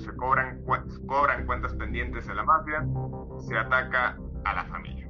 Se 0.00 0.16
cobran, 0.16 0.62
cuentas 0.64 1.74
pendientes 1.74 2.28
en 2.28 2.36
la 2.36 2.44
mafia, 2.44 2.84
se 3.40 3.56
ataca 3.56 4.16
a 4.44 4.54
la 4.54 4.64
familia. 4.64 5.08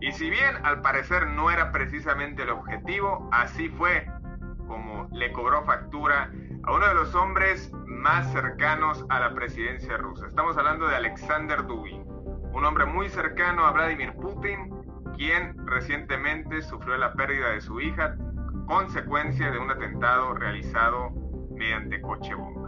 Y 0.00 0.12
si 0.12 0.30
bien 0.30 0.56
al 0.64 0.80
parecer 0.82 1.26
no 1.28 1.50
era 1.50 1.72
precisamente 1.72 2.42
el 2.42 2.50
objetivo, 2.50 3.28
así 3.32 3.68
fue 3.70 4.06
como 4.66 5.08
le 5.12 5.32
cobró 5.32 5.64
factura 5.64 6.30
a 6.64 6.72
uno 6.72 6.86
de 6.86 6.94
los 6.94 7.14
hombres 7.14 7.70
más 7.86 8.30
cercanos 8.32 9.04
a 9.08 9.20
la 9.20 9.34
presidencia 9.34 9.96
rusa. 9.96 10.26
Estamos 10.26 10.56
hablando 10.56 10.88
de 10.88 10.96
Alexander 10.96 11.66
Dugin, 11.66 12.04
un 12.52 12.64
hombre 12.64 12.86
muy 12.86 13.08
cercano 13.08 13.66
a 13.66 13.72
Vladimir 13.72 14.14
Putin, 14.14 14.72
quien 15.16 15.66
recientemente 15.66 16.62
sufrió 16.62 16.96
la 16.96 17.12
pérdida 17.12 17.50
de 17.50 17.60
su 17.60 17.80
hija, 17.80 18.16
consecuencia 18.66 19.50
de 19.50 19.58
un 19.58 19.70
atentado 19.70 20.34
realizado 20.34 21.10
mediante 21.54 22.00
coche 22.00 22.34
bomba. 22.34 22.63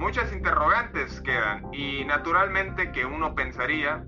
Muchas 0.00 0.32
interrogantes 0.32 1.20
quedan 1.20 1.68
y 1.74 2.06
naturalmente 2.06 2.90
que 2.90 3.04
uno 3.04 3.34
pensaría 3.34 4.02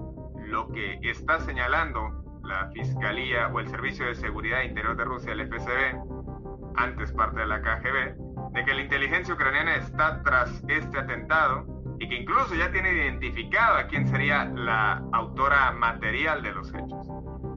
lo 0.47 0.73
que 0.73 0.99
está 1.03 1.39
señalando 1.41 2.41
la 2.43 2.71
Fiscalía 2.73 3.49
o 3.49 3.61
el 3.61 3.69
Servicio 3.69 4.07
de 4.07 4.15
Seguridad 4.15 4.63
Interior 4.63 4.97
de 4.97 5.05
Rusia, 5.05 5.33
el 5.33 5.47
FSB, 5.47 6.01
antes 6.77 7.13
parte 7.13 7.41
de 7.41 7.47
la 7.47 7.61
KGB, 7.61 8.17
de 8.55 8.65
que 8.65 8.73
la 8.75 8.81
inteligencia 8.81 9.35
ucraniana 9.35 9.77
está 9.77 10.23
tras 10.23 10.65
este 10.67 10.99
atentado 10.99 11.67
y 12.01 12.09
que 12.09 12.17
incluso 12.17 12.55
ya 12.55 12.73
tiene 12.73 12.91
identificado 12.91 13.77
a 13.77 13.87
quién 13.87 14.09
sería 14.09 14.47
la 14.47 15.03
autora 15.13 15.73
material 15.73 16.43
de 16.43 16.53
los 16.53 16.71
hechos. 16.71 17.07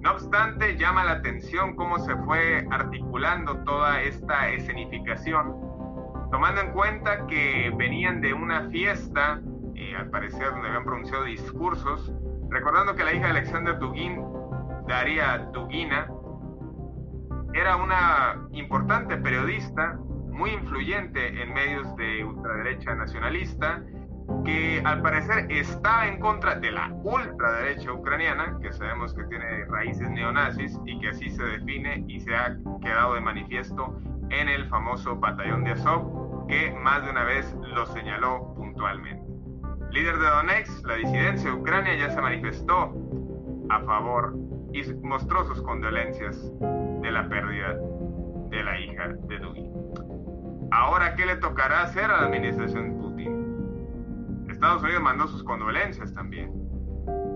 No 0.02 0.12
obstante, 0.12 0.76
llama 0.76 1.06
la 1.06 1.14
atención 1.14 1.78
cómo 1.78 2.00
se 2.00 2.14
fue 2.18 2.68
articulando 2.70 3.64
toda 3.64 4.02
esta 4.02 4.50
escenificación, 4.50 5.65
tomando 6.32 6.62
en 6.62 6.72
cuenta 6.72 7.26
que 7.28 7.72
venían 7.78 8.22
de 8.22 8.34
una 8.34 8.70
fiesta, 8.70 9.42
eh, 9.76 9.96
al 9.96 10.10
parecer 10.10 10.52
donde 10.52 10.68
habían 10.68 10.84
pronunciado 10.84 11.24
discursos, 11.24 12.12
recordando 12.50 12.96
que 12.96 13.04
la 13.04 13.14
hija 13.14 13.26
de 13.26 13.32
Alexander 13.32 13.78
Dugin, 13.80 14.22
Daria 14.88 15.50
Dugina, 15.54 16.08
era 17.54 17.78
una 17.78 18.48
importante 18.52 19.18
periodista 19.18 19.98
muy 20.32 20.52
influyente 20.52 21.42
en 21.42 21.54
medios 21.54 21.96
de 21.96 22.26
ultraderecha 22.26 22.94
nacionalista, 22.96 23.82
que 24.44 24.82
al 24.84 25.02
parecer 25.02 25.50
está 25.50 26.08
en 26.08 26.20
contra 26.20 26.56
de 26.56 26.72
la 26.72 26.92
ultraderecha 27.04 27.94
ucraniana, 27.94 28.58
que 28.62 28.74
sabemos 28.74 29.14
que 29.14 29.24
tiene 29.26 29.66
raíces 29.66 30.10
neonazis 30.10 30.80
y 30.86 31.00
que 31.00 31.10
así 31.10 31.30
se 31.30 31.44
define 31.44 32.04
y 32.08 32.20
se 32.20 32.36
ha 32.36 32.58
quedado 32.82 33.14
de 33.14 33.22
manifiesto 33.22 34.02
en 34.30 34.50
el 34.50 34.68
famoso 34.70 35.16
batallón 35.16 35.64
de 35.64 35.72
Azov, 35.72 36.48
que 36.48 36.72
más 36.72 37.04
de 37.04 37.12
una 37.12 37.24
vez 37.24 37.56
lo 37.74 37.86
señaló 37.88 38.54
puntualmente. 38.56 39.24
Líder 39.92 40.18
de 40.18 40.26
Donetsk, 40.26 40.86
la 40.86 40.96
disidencia 40.96 41.50
de 41.50 41.56
Ucrania 41.56 41.96
ya 41.96 42.10
se 42.10 42.22
manifestó 42.22 42.94
a 43.70 43.80
favor 43.82 44.36
y 44.74 44.84
mostró 45.04 45.46
sus 45.46 45.62
condolencias 45.62 46.52
de 47.02 47.12
la 47.12 47.28
pérdida 47.30 47.76
de 48.50 48.64
la 48.64 48.80
hija 48.80 49.08
de 49.08 49.40
Dugin. 49.40 49.72
Ahora, 50.72 51.16
¿qué 51.16 51.26
le 51.26 51.38
tocará 51.38 51.84
hacer 51.84 52.06
a 52.06 52.22
la 52.22 52.28
administración 52.28 52.98
Putin? 52.98 54.46
Estados 54.50 54.84
Unidos 54.84 55.02
mandó 55.02 55.28
sus 55.28 55.44
condolencias 55.44 56.14
también. 56.14 56.52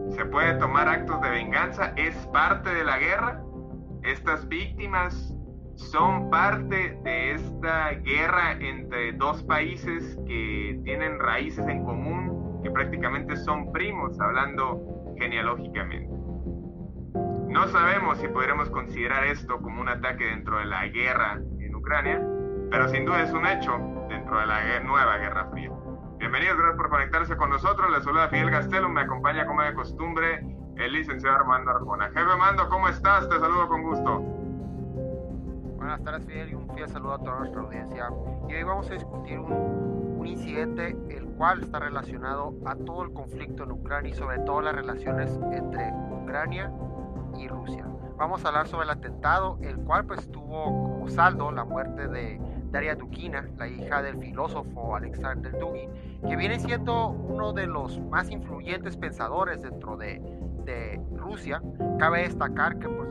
¿Se 0.09 0.25
puede 0.25 0.55
tomar 0.55 0.87
actos 0.87 1.21
de 1.21 1.29
venganza? 1.29 1.93
¿Es 1.95 2.15
parte 2.27 2.73
de 2.73 2.83
la 2.83 2.97
guerra? 2.97 3.41
¿Estas 4.03 4.47
víctimas 4.47 5.33
son 5.79 6.29
parte 6.29 6.99
de 7.03 7.31
esta 7.31 7.91
guerra 7.91 8.51
entre 8.59 9.13
dos 9.13 9.41
países 9.43 10.19
que 10.27 10.79
tienen 10.83 11.19
raíces 11.19 11.65
en 11.67 11.83
común, 11.85 12.59
que 12.63 12.69
prácticamente 12.69 13.35
son 13.37 13.71
primos, 13.71 14.19
hablando 14.19 14.81
genealógicamente? 15.17 16.13
No 17.47 17.67
sabemos 17.69 18.19
si 18.19 18.27
podremos 18.27 18.69
considerar 18.69 19.23
esto 19.23 19.59
como 19.61 19.81
un 19.81 19.89
ataque 19.89 20.25
dentro 20.25 20.59
de 20.59 20.65
la 20.65 20.85
guerra 20.87 21.39
en 21.59 21.73
Ucrania, 21.73 22.21
pero 22.69 22.87
sin 22.89 23.05
duda 23.05 23.23
es 23.23 23.31
un 23.31 23.47
hecho 23.47 23.71
dentro 24.09 24.37
de 24.37 24.45
la 24.45 24.79
nueva 24.81 25.17
Guerra 25.17 25.49
Fría. 25.51 25.71
Bienvenidos, 26.19 26.57
gracias 26.57 26.77
por 26.77 26.89
conectarse 26.89 27.37
con 27.37 27.49
nosotros. 27.49 27.89
Les 27.91 28.03
saluda 28.03 28.27
Fidel 28.27 28.51
Gastelum, 28.51 28.91
me 28.91 29.01
acompaña 29.01 29.47
como 29.47 29.63
de 29.63 29.73
costumbre 29.73 30.45
el 30.75 30.91
licenciado 30.91 31.37
Armando 31.37 31.71
Arjona. 31.71 32.07
Jefe 32.09 32.19
Armando, 32.19 32.67
¿cómo 32.69 32.89
estás? 32.89 33.27
Te 33.29 33.39
saludo 33.39 33.67
con 33.67 33.83
gusto. 33.83 34.18
Buenas 35.99 36.21
tardes, 36.21 36.33
Fidel, 36.33 36.51
y 36.51 36.53
un 36.55 36.69
fiel 36.73 36.87
saludo 36.87 37.13
a 37.15 37.19
toda 37.19 37.39
nuestra 37.39 37.61
audiencia. 37.61 38.09
Y 38.47 38.53
hoy 38.53 38.63
vamos 38.63 38.89
a 38.89 38.93
discutir 38.93 39.37
un, 39.37 40.15
un 40.17 40.27
incidente 40.27 40.95
el 41.09 41.25
cual 41.37 41.61
está 41.61 41.79
relacionado 41.79 42.55
a 42.65 42.73
todo 42.75 43.03
el 43.03 43.11
conflicto 43.11 43.63
en 43.63 43.73
Ucrania 43.73 44.11
y 44.11 44.13
sobre 44.13 44.39
todo 44.39 44.61
las 44.61 44.75
relaciones 44.75 45.37
entre 45.51 45.91
Ucrania 46.23 46.71
y 47.37 47.49
Rusia. 47.49 47.85
Vamos 48.17 48.45
a 48.45 48.47
hablar 48.47 48.67
sobre 48.69 48.85
el 48.85 48.91
atentado, 48.91 49.57
el 49.61 49.75
cual 49.79 50.05
pues 50.05 50.31
tuvo 50.31 50.63
como 50.63 51.09
saldo 51.09 51.51
la 51.51 51.65
muerte 51.65 52.07
de 52.07 52.39
Daria 52.71 52.95
Dugina, 52.95 53.49
la 53.57 53.67
hija 53.67 54.01
del 54.01 54.17
filósofo 54.19 54.95
Alexander 54.95 55.51
Dugin, 55.59 55.91
que 56.25 56.35
viene 56.37 56.59
siendo 56.59 57.09
uno 57.09 57.51
de 57.51 57.67
los 57.67 57.99
más 57.99 58.31
influyentes 58.31 58.95
pensadores 58.95 59.63
dentro 59.63 59.97
de, 59.97 60.21
de 60.63 61.01
Rusia. 61.17 61.61
Cabe 61.97 62.21
destacar 62.21 62.79
que 62.79 62.87
pues, 62.87 63.08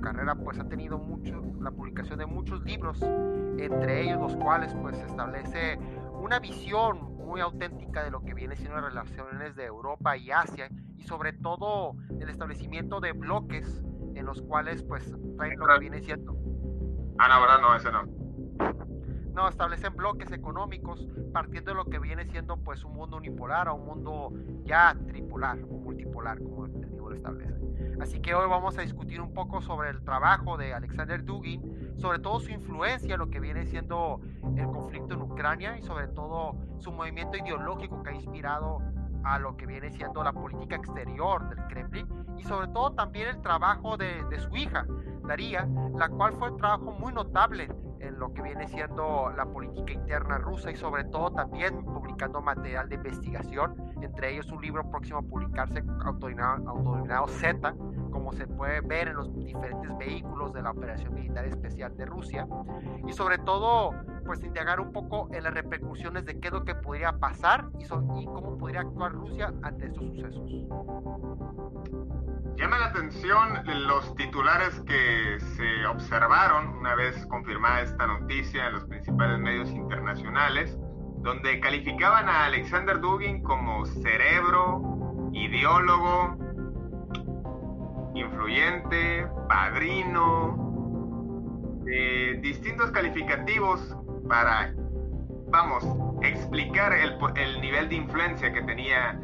su 0.00 0.04
carrera 0.04 0.34
pues, 0.34 0.58
ha 0.58 0.64
tenido 0.64 0.98
mucho, 0.98 1.42
la 1.60 1.70
publicación 1.70 2.18
de 2.18 2.26
muchos 2.26 2.62
libros, 2.64 3.00
entre 3.02 4.02
ellos 4.02 4.18
los 4.18 4.36
cuales 4.36 4.74
pues, 4.80 4.98
establece 4.98 5.78
una 6.20 6.38
visión 6.38 7.16
muy 7.18 7.40
auténtica 7.40 8.02
de 8.02 8.10
lo 8.10 8.22
que 8.22 8.34
viene 8.34 8.56
siendo 8.56 8.76
las 8.76 8.86
relaciones 8.86 9.54
de 9.56 9.66
Europa 9.66 10.16
y 10.16 10.30
Asia 10.30 10.70
y 10.96 11.02
sobre 11.02 11.34
todo 11.34 11.96
el 12.18 12.28
establecimiento 12.28 13.00
de 13.00 13.12
bloques 13.12 13.84
en 14.14 14.24
los 14.24 14.40
cuales 14.42 14.82
pues 14.82 15.04
traen 15.36 15.58
lo 15.58 15.66
que 15.66 15.78
viene 15.78 16.00
siendo. 16.00 16.34
Ah, 17.18 17.28
no, 17.28 17.40
verdad, 17.40 17.60
no, 17.60 17.76
ese 17.76 17.92
no 17.92 18.20
no, 19.34 19.48
establecen 19.48 19.96
bloques 19.96 20.30
económicos 20.32 21.06
partiendo 21.32 21.70
de 21.70 21.76
lo 21.76 21.84
que 21.84 21.98
viene 21.98 22.26
siendo 22.26 22.56
pues 22.56 22.84
un 22.84 22.94
mundo 22.94 23.16
unipolar 23.16 23.68
a 23.68 23.72
un 23.72 23.86
mundo 23.86 24.32
ya 24.64 24.96
tripolar 25.06 25.58
o 25.62 25.78
multipolar, 25.78 26.38
como 26.38 26.66
el 26.66 26.72
libro 26.90 27.14
establece. 27.14 27.69
Así 28.00 28.20
que 28.20 28.34
hoy 28.34 28.48
vamos 28.48 28.78
a 28.78 28.80
discutir 28.80 29.20
un 29.20 29.34
poco 29.34 29.60
sobre 29.60 29.90
el 29.90 30.02
trabajo 30.02 30.56
de 30.56 30.72
Alexander 30.72 31.22
Dugin, 31.22 31.94
sobre 31.98 32.18
todo 32.18 32.40
su 32.40 32.50
influencia 32.50 33.14
en 33.14 33.20
lo 33.20 33.28
que 33.28 33.40
viene 33.40 33.66
siendo 33.66 34.20
el 34.56 34.66
conflicto 34.66 35.14
en 35.14 35.22
Ucrania 35.22 35.78
y 35.78 35.82
sobre 35.82 36.08
todo 36.08 36.56
su 36.78 36.92
movimiento 36.92 37.36
ideológico 37.36 38.02
que 38.02 38.10
ha 38.10 38.14
inspirado 38.14 38.78
a 39.22 39.38
lo 39.38 39.54
que 39.56 39.66
viene 39.66 39.90
siendo 39.90 40.22
la 40.24 40.32
política 40.32 40.76
exterior 40.76 41.46
del 41.50 41.66
Kremlin 41.66 42.08
y 42.38 42.42
sobre 42.44 42.68
todo 42.68 42.92
también 42.92 43.28
el 43.28 43.42
trabajo 43.42 43.98
de, 43.98 44.24
de 44.30 44.38
su 44.38 44.56
hija, 44.56 44.86
Daría, 45.26 45.68
la 45.94 46.08
cual 46.08 46.32
fue 46.32 46.50
un 46.50 46.56
trabajo 46.56 46.92
muy 46.92 47.12
notable 47.12 47.68
en 48.00 48.18
lo 48.18 48.32
que 48.32 48.42
viene 48.42 48.66
siendo 48.68 49.30
la 49.36 49.44
política 49.46 49.92
interna 49.92 50.38
rusa 50.38 50.70
y 50.70 50.76
sobre 50.76 51.04
todo 51.04 51.30
también 51.30 51.84
publicando 51.84 52.40
material 52.40 52.88
de 52.88 52.96
investigación, 52.96 53.74
entre 54.00 54.32
ellos 54.32 54.50
un 54.50 54.62
libro 54.62 54.88
próximo 54.90 55.18
a 55.18 55.22
publicarse 55.22 55.84
autodenominado 56.04 57.28
Z, 57.28 57.74
como 58.10 58.32
se 58.32 58.46
puede 58.46 58.80
ver 58.80 59.08
en 59.08 59.16
los 59.16 59.34
diferentes 59.34 59.96
vehículos 59.98 60.52
de 60.52 60.62
la 60.62 60.70
operación 60.70 61.14
militar 61.14 61.44
especial 61.44 61.96
de 61.96 62.06
Rusia, 62.06 62.46
y 63.06 63.12
sobre 63.12 63.38
todo 63.38 63.94
pues 64.24 64.42
indagar 64.44 64.80
un 64.80 64.92
poco 64.92 65.28
en 65.32 65.44
las 65.44 65.54
repercusiones 65.54 66.24
de 66.24 66.38
qué 66.38 66.48
es 66.48 66.54
lo 66.54 66.64
que 66.64 66.74
podría 66.74 67.12
pasar 67.18 67.68
y, 67.78 67.84
y 67.84 68.26
cómo 68.26 68.56
podría 68.56 68.80
actuar 68.80 69.12
Rusia 69.12 69.52
ante 69.62 69.86
estos 69.86 70.04
sucesos. 70.04 70.40
Llama 72.60 72.78
la 72.78 72.86
atención 72.88 73.64
los 73.86 74.14
titulares 74.16 74.78
que 74.80 75.40
se 75.56 75.86
observaron 75.86 76.76
una 76.76 76.94
vez 76.94 77.24
confirmada 77.28 77.80
esta 77.80 78.06
noticia 78.06 78.66
en 78.66 78.74
los 78.74 78.84
principales 78.84 79.38
medios 79.38 79.70
internacionales, 79.70 80.76
donde 81.22 81.58
calificaban 81.60 82.28
a 82.28 82.44
Alexander 82.44 83.00
Dugin 83.00 83.42
como 83.42 83.86
cerebro, 83.86 85.30
ideólogo, 85.32 86.36
influyente, 88.14 89.26
padrino, 89.48 90.58
distintos 92.42 92.90
calificativos 92.90 93.96
para, 94.28 94.74
vamos, 95.48 95.82
explicar 96.20 96.92
el, 96.92 97.16
el 97.36 97.60
nivel 97.62 97.88
de 97.88 97.94
influencia 97.94 98.52
que 98.52 98.60
tenía 98.60 99.18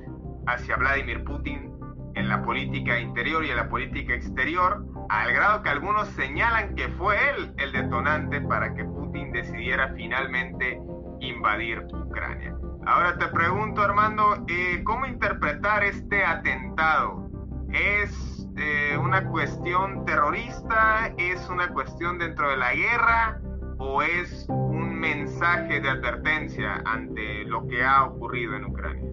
hacia 0.46 0.76
Vladimir 0.76 1.22
Putin 1.22 1.75
en 2.16 2.28
la 2.28 2.42
política 2.42 2.98
interior 2.98 3.44
y 3.44 3.50
en 3.50 3.56
la 3.56 3.68
política 3.68 4.14
exterior, 4.14 4.84
al 5.08 5.32
grado 5.32 5.62
que 5.62 5.68
algunos 5.68 6.08
señalan 6.08 6.74
que 6.74 6.88
fue 6.88 7.16
él 7.30 7.54
el 7.58 7.72
detonante 7.72 8.40
para 8.40 8.74
que 8.74 8.84
Putin 8.84 9.30
decidiera 9.32 9.92
finalmente 9.94 10.80
invadir 11.20 11.86
Ucrania. 11.92 12.56
Ahora 12.86 13.18
te 13.18 13.28
pregunto, 13.28 13.82
Armando, 13.82 14.44
eh, 14.48 14.82
¿cómo 14.84 15.06
interpretar 15.06 15.84
este 15.84 16.24
atentado? 16.24 17.28
¿Es 17.70 18.48
eh, 18.56 18.96
una 18.96 19.28
cuestión 19.28 20.04
terrorista? 20.06 21.12
¿Es 21.18 21.48
una 21.50 21.68
cuestión 21.68 22.18
dentro 22.18 22.48
de 22.48 22.56
la 22.56 22.74
guerra? 22.74 23.40
¿O 23.78 24.02
es 24.02 24.46
un 24.48 24.98
mensaje 24.98 25.80
de 25.80 25.90
advertencia 25.90 26.82
ante 26.86 27.44
lo 27.44 27.66
que 27.66 27.84
ha 27.84 28.04
ocurrido 28.04 28.56
en 28.56 28.64
Ucrania? 28.64 29.05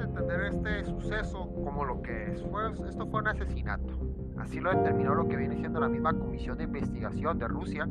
Este 0.00 0.84
suceso 0.84 1.48
como 1.64 1.84
lo 1.84 2.02
que 2.02 2.32
es. 2.32 2.42
Fue, 2.44 2.70
esto 2.88 3.06
fue 3.06 3.20
un 3.20 3.28
asesinato. 3.28 3.92
Así 4.38 4.60
lo 4.60 4.70
determinó 4.70 5.14
lo 5.14 5.28
que 5.28 5.36
viene 5.36 5.56
siendo 5.56 5.80
la 5.80 5.88
misma 5.88 6.12
Comisión 6.12 6.58
de 6.58 6.64
Investigación 6.64 7.38
de 7.38 7.48
Rusia. 7.48 7.88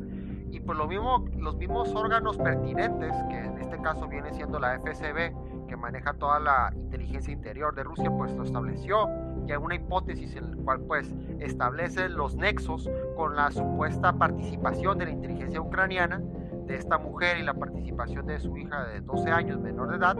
Y 0.50 0.60
pues 0.60 0.76
lo 0.76 0.86
mismo, 0.86 1.24
los 1.38 1.56
mismos 1.56 1.94
órganos 1.94 2.36
pertinentes, 2.36 3.12
que 3.30 3.38
en 3.38 3.58
este 3.58 3.80
caso 3.80 4.06
viene 4.06 4.32
siendo 4.34 4.58
la 4.58 4.78
FSB, 4.78 5.66
que 5.66 5.76
maneja 5.76 6.12
toda 6.14 6.40
la 6.40 6.70
inteligencia 6.74 7.32
interior 7.32 7.74
de 7.74 7.84
Rusia, 7.84 8.10
pues 8.10 8.34
lo 8.34 8.42
estableció. 8.42 9.08
Hay 9.48 9.56
una 9.56 9.74
hipótesis 9.74 10.34
en 10.36 10.50
la 10.50 10.56
cual 10.64 10.80
pues 10.80 11.14
establece 11.38 12.08
los 12.08 12.36
nexos 12.36 12.88
con 13.16 13.36
la 13.36 13.50
supuesta 13.50 14.12
participación 14.14 14.96
de 14.96 15.06
la 15.06 15.10
inteligencia 15.10 15.60
ucraniana 15.60 16.22
de 16.66 16.76
esta 16.76 16.96
mujer 16.96 17.38
y 17.38 17.42
la 17.42 17.52
participación 17.52 18.26
de 18.26 18.38
su 18.38 18.56
hija 18.56 18.84
de 18.86 19.00
12 19.00 19.30
años 19.30 19.60
menor 19.60 19.90
de 19.90 19.96
edad 19.96 20.16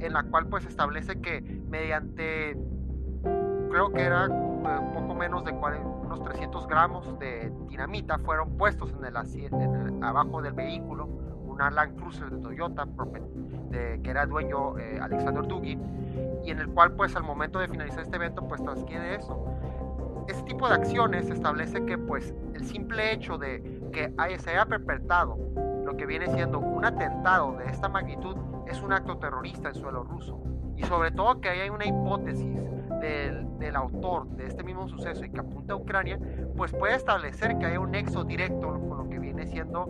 en 0.00 0.12
la 0.12 0.22
cual 0.24 0.46
pues 0.46 0.66
establece 0.66 1.20
que 1.20 1.40
mediante, 1.68 2.56
creo 3.70 3.92
que 3.92 4.02
era 4.02 4.26
eh, 4.26 4.28
un 4.28 4.92
poco 4.94 5.14
menos 5.14 5.44
de 5.44 5.52
unos 5.52 6.22
300 6.22 6.66
gramos 6.66 7.18
de 7.18 7.52
dinamita 7.68 8.18
fueron 8.18 8.56
puestos 8.56 8.92
en 8.92 9.04
el, 9.04 10.02
abajo 10.02 10.42
del 10.42 10.52
vehículo, 10.52 11.06
una 11.46 11.70
Land 11.70 12.00
Cruiser 12.00 12.30
de 12.30 12.38
Toyota 12.38 12.86
de, 13.70 14.00
que 14.02 14.10
era 14.10 14.26
dueño 14.26 14.78
eh, 14.78 14.98
Alexander 15.00 15.46
Dugin 15.46 15.80
y 16.44 16.50
en 16.50 16.58
el 16.58 16.68
cual 16.68 16.92
pues 16.92 17.14
al 17.16 17.22
momento 17.22 17.58
de 17.58 17.68
finalizar 17.68 18.00
este 18.00 18.16
evento 18.16 18.46
pues 18.46 18.62
transquiere 18.62 19.16
eso. 19.16 19.44
Este 20.28 20.42
tipo 20.44 20.68
de 20.68 20.74
acciones 20.74 21.28
establece 21.28 21.84
que 21.84 21.98
pues 21.98 22.34
el 22.54 22.64
simple 22.64 23.12
hecho 23.12 23.36
de 23.36 23.82
que 23.92 24.12
se 24.38 24.50
haya 24.50 24.64
perpetrado 24.64 25.38
lo 25.84 25.96
que 25.96 26.06
viene 26.06 26.26
siendo 26.28 26.58
un 26.58 26.84
atentado 26.84 27.52
de 27.56 27.66
esta 27.66 27.88
magnitud 27.88 28.36
es 28.66 28.82
un 28.82 28.92
acto 28.92 29.18
terrorista 29.18 29.68
en 29.68 29.74
suelo 29.74 30.04
ruso. 30.04 30.42
Y 30.76 30.82
sobre 30.84 31.10
todo 31.10 31.40
que 31.40 31.48
hay 31.48 31.70
una 31.70 31.86
hipótesis 31.86 32.56
del, 33.00 33.58
del, 33.58 33.76
autor 33.76 34.28
de 34.30 34.46
este 34.46 34.64
mismo 34.64 34.88
suceso 34.88 35.24
y 35.24 35.30
que 35.30 35.40
apunta 35.40 35.74
a 35.74 35.76
Ucrania, 35.76 36.18
pues 36.56 36.72
puede 36.72 36.94
establecer 36.94 37.58
que 37.58 37.66
hay 37.66 37.76
un 37.76 37.92
nexo 37.92 38.24
directo 38.24 38.68
con 38.68 38.98
lo 38.98 39.08
que 39.08 39.18
viene 39.18 39.46
siendo 39.46 39.88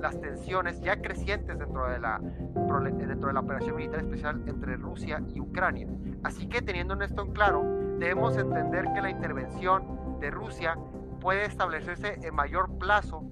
las 0.00 0.18
tensiones 0.20 0.80
ya 0.80 1.00
crecientes 1.00 1.58
dentro 1.58 1.88
de 1.88 1.98
la, 1.98 2.18
dentro 2.20 3.28
de 3.28 3.32
la 3.32 3.40
operación 3.40 3.76
militar 3.76 4.00
especial 4.00 4.42
entre 4.46 4.76
Rusia 4.76 5.22
y 5.34 5.40
Ucrania. 5.40 5.88
Así 6.22 6.48
que 6.48 6.62
teniendo 6.62 6.94
esto 7.02 7.22
en 7.22 7.32
claro, 7.32 7.62
debemos 7.98 8.36
entender 8.36 8.86
que 8.94 9.02
la 9.02 9.10
intervención 9.10 10.18
de 10.20 10.30
Rusia 10.30 10.76
puede 11.20 11.44
establecerse 11.44 12.18
en 12.22 12.34
mayor 12.34 12.78
plazo 12.78 13.30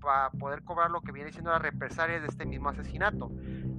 para 0.00 0.30
poder 0.30 0.62
cobrar 0.62 0.90
lo 0.90 1.00
que 1.00 1.12
viene 1.12 1.30
siendo 1.30 1.50
las 1.50 1.60
represalias 1.60 2.22
de 2.22 2.28
este 2.28 2.46
mismo 2.46 2.70
asesinato 2.70 3.30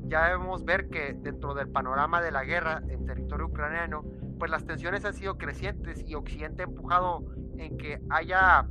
ya 0.10 0.26
debemos 0.26 0.66
ver 0.66 0.90
que 0.90 1.14
dentro 1.14 1.54
del 1.54 1.70
panorama 1.70 2.22
de 2.22 2.32
la 2.32 2.44
guerra 2.44 2.82
en 2.90 3.06
territorio 3.06 3.46
ucraniano, 3.48 4.04
pues 4.38 4.50
las 4.50 4.66
tensiones 4.66 5.06
han 5.06 5.14
sido 5.14 5.38
crecientes 5.38 6.04
y 6.06 6.16
Occidente 6.16 6.64
ha 6.64 6.66
empujado 6.66 7.26
en 7.58 7.78
que 7.78 8.02
haya 8.10 8.68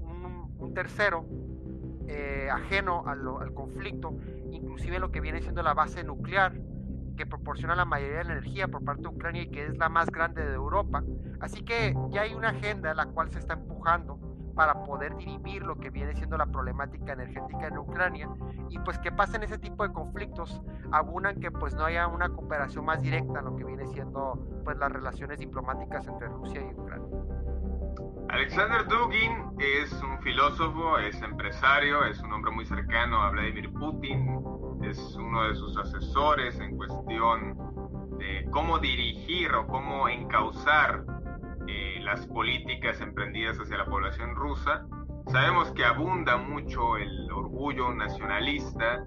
un, 0.00 0.74
tercero 0.74 1.24
eh, 2.06 2.48
ajeno 2.50 3.04
al, 3.06 3.52
conflicto, 3.54 4.16
inclusive 4.50 4.98
lo 4.98 5.10
que 5.10 5.20
viene 5.20 5.40
siendo 5.40 5.62
la 5.62 5.74
base 5.74 6.04
nuclear 6.04 6.54
que 7.16 7.26
proporciona 7.26 7.74
la 7.74 7.84
mayoría 7.84 8.18
de 8.18 8.24
la 8.24 8.32
energía 8.32 8.68
por 8.68 8.84
parte 8.84 9.02
de 9.02 9.08
Ucrania 9.08 9.42
y 9.42 9.50
que 9.50 9.66
es 9.66 9.78
la 9.78 9.88
más 9.88 10.10
grande 10.10 10.44
de 10.44 10.54
Europa. 10.54 11.02
Así 11.40 11.62
que 11.62 11.94
ya 12.10 12.22
hay 12.22 12.34
una 12.34 12.50
agenda 12.50 12.94
la 12.94 13.06
cual 13.06 13.30
se 13.30 13.38
está 13.38 13.54
empujando 13.54 14.29
para 14.60 14.74
poder 14.84 15.16
dirimir 15.16 15.62
lo 15.62 15.74
que 15.76 15.88
viene 15.88 16.14
siendo 16.14 16.36
la 16.36 16.44
problemática 16.44 17.14
energética 17.14 17.68
en 17.68 17.78
Ucrania 17.78 18.28
y 18.68 18.78
pues 18.80 18.98
que 18.98 19.10
pasen 19.10 19.42
ese 19.42 19.56
tipo 19.56 19.88
de 19.88 19.90
conflictos 19.94 20.60
abunan 20.92 21.40
que 21.40 21.50
pues 21.50 21.74
no 21.76 21.86
haya 21.86 22.06
una 22.06 22.28
cooperación 22.28 22.84
más 22.84 23.00
directa 23.00 23.38
en 23.38 23.46
lo 23.46 23.56
que 23.56 23.64
viene 23.64 23.86
siendo 23.86 24.38
pues 24.62 24.76
las 24.76 24.92
relaciones 24.92 25.38
diplomáticas 25.38 26.06
entre 26.06 26.28
Rusia 26.28 26.60
y 26.60 26.78
Ucrania. 26.78 27.08
Alexander 28.28 28.86
Dugin 28.86 29.32
es 29.60 29.90
un 30.02 30.20
filósofo, 30.20 30.98
es 30.98 31.22
empresario, 31.22 32.04
es 32.04 32.20
un 32.20 32.30
hombre 32.30 32.50
muy 32.52 32.66
cercano 32.66 33.22
a 33.22 33.30
Vladimir 33.30 33.72
Putin, 33.72 34.42
es 34.82 35.16
uno 35.16 35.48
de 35.48 35.54
sus 35.54 35.74
asesores 35.78 36.60
en 36.60 36.76
cuestión 36.76 37.56
de 38.18 38.46
cómo 38.50 38.78
dirigir 38.78 39.54
o 39.54 39.66
cómo 39.66 40.06
encauzar 40.06 41.02
las 42.00 42.26
políticas 42.26 43.00
emprendidas 43.00 43.58
hacia 43.58 43.78
la 43.78 43.86
población 43.86 44.34
rusa. 44.34 44.86
Sabemos 45.28 45.70
que 45.72 45.84
abunda 45.84 46.36
mucho 46.36 46.96
el 46.96 47.30
orgullo 47.30 47.94
nacionalista 47.94 49.04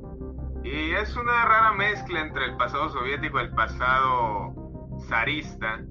y 0.63 0.91
es 0.91 1.15
una 1.17 1.45
rara 1.45 1.73
mezcla 1.73 2.21
entre 2.21 2.45
el 2.45 2.55
pasado 2.55 2.89
soviético 2.89 3.39
y 3.39 3.43
el 3.43 3.51
pasado 3.51 4.53
zarista, 5.07 5.81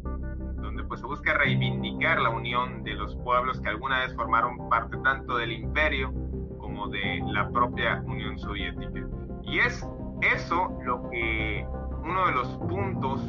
donde 0.57 0.85
pues 0.85 1.01
se 1.01 1.07
busca 1.07 1.35
reivindicar 1.35 2.21
la 2.21 2.31
unión 2.31 2.83
de 2.83 2.95
los 2.95 3.15
pueblos 3.17 3.61
que 3.61 3.69
alguna 3.69 4.01
vez 4.01 4.15
formaron 4.15 4.69
parte 4.71 4.97
tanto 5.05 5.37
del 5.37 5.53
imperio 5.53 6.13
como 6.59 6.89
de 6.89 7.21
la 7.27 7.51
propia 7.51 8.03
Unión 8.07 8.39
Soviética. 8.39 9.07
Y 9.43 9.59
es 9.59 9.87
eso 10.35 10.71
lo 10.85 11.11
que 11.11 11.67
uno 12.03 12.27
de 12.27 12.33
los 12.33 12.49
puntos 12.59 13.21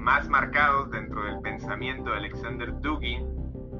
más 0.00 0.28
marcados 0.28 0.90
dentro 0.90 1.22
del 1.24 1.40
pensamiento 1.40 2.10
de 2.10 2.16
Alexander 2.16 2.72
Dugin, 2.80 3.26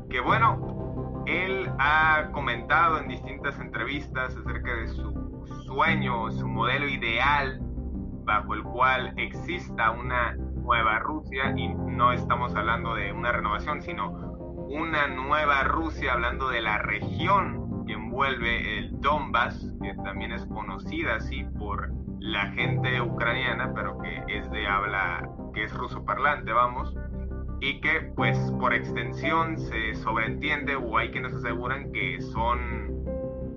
que 0.09 0.21
bueno, 0.21 1.25
él 1.27 1.71
ha 1.79 2.29
comentado 2.33 2.99
en 2.99 3.09
distintas 3.09 3.59
entrevistas 3.59 4.37
acerca 4.37 4.75
de 4.75 4.89
su 4.89 5.47
sueño, 5.67 6.31
su 6.31 6.47
modelo 6.47 6.89
ideal 6.89 7.61
bajo 8.25 8.55
el 8.55 8.63
cual 8.63 9.15
exista 9.17 9.91
una 9.91 10.37
nueva 10.37 10.99
Rusia, 11.01 11.53
y 11.57 11.69
no 11.69 12.13
estamos 12.13 12.55
hablando 12.55 12.95
de 12.95 13.13
una 13.13 13.33
renovación, 13.33 13.83
sino 13.83 14.11
una 14.69 15.09
nueva 15.09 15.65
Rusia, 15.65 16.13
hablando 16.13 16.49
de 16.49 16.61
la 16.61 16.79
región 16.79 17.85
que 17.87 17.95
envuelve 17.95 18.79
el 18.79 19.01
Donbass, 19.01 19.73
que 19.83 19.95
también 20.05 20.33
es 20.33 20.45
conocida 20.47 21.17
así 21.17 21.45
por 21.59 21.91
la 22.21 22.47
gente 22.53 23.01
ucraniana, 23.01 23.73
pero 23.75 23.99
que 23.99 24.23
es 24.29 24.49
de 24.51 24.67
habla 24.69 25.29
que 25.53 25.65
es 25.65 25.75
ruso 25.75 26.05
parlante, 26.05 26.53
vamos, 26.53 26.95
y 27.61 27.81
que 27.81 28.13
pues 28.17 28.39
por 28.59 28.73
extensión 28.73 29.59
se 29.59 29.95
sobreentiende 29.97 30.77
o 30.77 30.97
hay 30.97 31.11
quienes 31.11 31.33
aseguran 31.35 31.93
que 31.93 32.21
son 32.21 33.05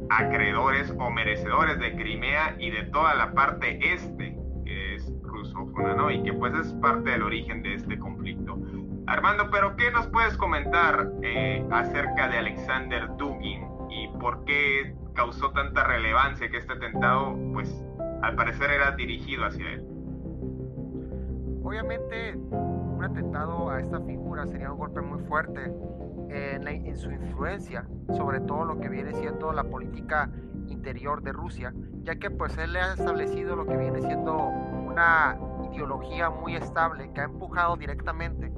acreedores 0.10 0.94
o 1.00 1.10
merecedores 1.10 1.80
de 1.80 1.96
Crimea 1.96 2.56
y 2.60 2.70
de 2.70 2.84
toda 2.84 3.16
la 3.16 3.34
parte 3.34 3.80
este, 3.94 4.38
que 4.66 4.96
es 4.96 5.12
ruso, 5.24 5.58
anglófona, 5.58 5.96
¿no? 5.96 6.12
Y 6.12 6.22
que 6.24 6.34
pues 6.34 6.54
es 6.54 6.74
parte 6.74 7.12
del 7.12 7.24
origen 7.24 7.64
de 7.64 7.76
este 7.76 7.98
conflicto. 7.98 8.58
Armando, 9.08 9.50
pero 9.52 9.76
¿qué 9.76 9.92
nos 9.92 10.08
puedes 10.08 10.38
comentar 10.38 11.10
eh, 11.22 11.66
acerca 11.72 12.30
de 12.30 12.38
Alexander 12.38 13.10
Dugin 13.18 13.68
y 13.90 14.08
por 14.20 14.44
qué 14.46 14.96
causó 15.14 15.52
tanta 15.52 15.84
relevancia 15.84 16.50
que 16.50 16.58
este 16.58 16.74
atentado, 16.74 17.38
pues 17.54 17.86
al 18.22 18.36
parecer 18.36 18.70
era 18.72 18.92
dirigido 18.92 19.46
hacia 19.46 19.72
él? 19.72 19.93
Obviamente, 21.74 22.36
un 22.36 23.04
atentado 23.04 23.72
a 23.72 23.80
esta 23.80 24.00
figura 24.02 24.46
sería 24.46 24.72
un 24.72 24.78
golpe 24.78 25.02
muy 25.02 25.20
fuerte 25.24 25.74
en, 26.30 26.96
su 26.96 27.10
influencia 27.10 27.88
sobre 28.16 28.42
todo 28.42 28.64
lo 28.64 28.80
que 28.80 28.90
viene 28.90 29.12
siendo 29.14 29.52
la 29.52 29.64
política 29.64 30.30
interior 30.68 31.24
de 31.24 31.32
Rusia, 31.32 31.74
ya 32.04 32.18
que 32.18 32.30
pues 32.30 32.56
él 32.60 32.74
le 32.74 32.80
ha 32.80 32.94
establecido 32.94 33.56
lo 33.56 33.66
que 33.66 33.76
viene 33.76 34.04
siendo 34.04 34.38
una 34.38 35.36
ideología 35.72 36.30
muy 36.30 36.56
estable 36.56 37.12
que 37.12 37.22
ha 37.22 37.24
empujado 37.24 37.76
directamente 37.76 38.54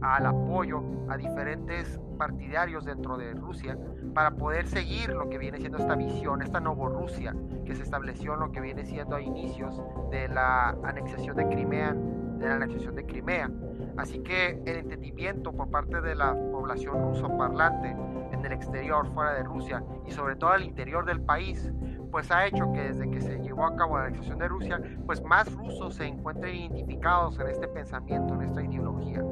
al 0.00 0.26
apoyo 0.26 0.82
a 1.08 1.16
diferentes 1.16 2.00
partidarios 2.18 2.84
dentro 2.84 3.16
de 3.16 3.32
Rusia 3.34 3.78
para 4.12 4.32
poder 4.32 4.66
seguir 4.66 5.10
lo 5.10 5.28
que 5.28 5.38
viene 5.38 5.58
siendo 5.58 5.78
esta 5.78 5.94
visión, 5.94 6.42
esta 6.42 6.58
Rusia 6.58 7.32
que 7.64 7.76
se 7.76 7.84
estableció 7.84 8.34
en 8.34 8.40
lo 8.40 8.50
que 8.50 8.60
viene 8.60 8.84
siendo 8.84 9.14
a 9.14 9.20
inicios 9.20 9.80
de 10.10 10.26
la 10.28 10.70
anexación 10.82 11.36
de 11.36 11.46
Crimea, 11.46 11.94
de 12.38 12.48
la 12.48 12.54
anexación 12.56 12.94
de 12.94 13.04
Crimea. 13.04 13.50
Así 13.96 14.20
que 14.20 14.60
el 14.66 14.76
entendimiento 14.76 15.52
por 15.52 15.70
parte 15.70 16.00
de 16.00 16.14
la 16.14 16.34
población 16.34 17.02
ruso 17.02 17.28
parlante 17.36 17.96
en 18.32 18.44
el 18.44 18.52
exterior, 18.52 19.06
fuera 19.14 19.34
de 19.34 19.42
Rusia 19.42 19.82
y 20.06 20.10
sobre 20.10 20.36
todo 20.36 20.50
al 20.50 20.64
interior 20.64 21.04
del 21.06 21.20
país, 21.20 21.70
pues 22.10 22.30
ha 22.30 22.46
hecho 22.46 22.72
que 22.72 22.80
desde 22.80 23.10
que 23.10 23.20
se 23.20 23.38
llevó 23.38 23.66
a 23.66 23.76
cabo 23.76 23.98
la 23.98 24.04
anexación 24.04 24.38
de 24.38 24.48
Rusia, 24.48 24.80
pues 25.06 25.22
más 25.22 25.52
rusos 25.54 25.94
se 25.94 26.06
encuentren 26.06 26.54
identificados 26.54 27.38
en 27.38 27.48
este 27.48 27.68
pensamiento, 27.68 28.34
en 28.34 28.42
esta 28.42 28.62
ideología. 28.62 29.22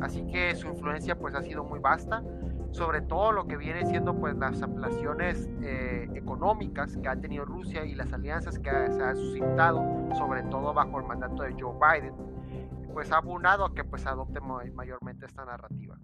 Así 0.00 0.26
que 0.26 0.54
su 0.54 0.68
influencia 0.68 1.18
pues 1.18 1.34
ha 1.34 1.42
sido 1.42 1.64
muy 1.64 1.78
vasta, 1.78 2.22
sobre 2.70 3.00
todo 3.02 3.32
lo 3.32 3.46
que 3.46 3.56
viene 3.56 3.84
siendo 3.84 4.14
pues 4.14 4.36
las 4.36 4.62
ampliaciones 4.62 5.50
eh, 5.62 6.08
económicas 6.14 6.96
que 6.96 7.08
ha 7.08 7.16
tenido 7.16 7.44
Rusia 7.44 7.84
y 7.84 7.94
las 7.94 8.12
alianzas 8.12 8.58
que 8.58 8.70
se 8.70 9.02
ha 9.02 9.14
suscitado, 9.14 9.84
sobre 10.14 10.42
todo 10.44 10.72
bajo 10.72 10.98
el 10.98 11.06
mandato 11.06 11.42
de 11.42 11.54
Joe 11.58 11.74
Biden, 11.74 12.14
pues 12.92 13.12
ha 13.12 13.18
abonado 13.18 13.64
a 13.64 13.74
que 13.74 13.84
pues 13.84 14.06
adopte 14.06 14.40
mayormente 14.40 15.26
esta 15.26 15.44
narrativa. 15.44 15.96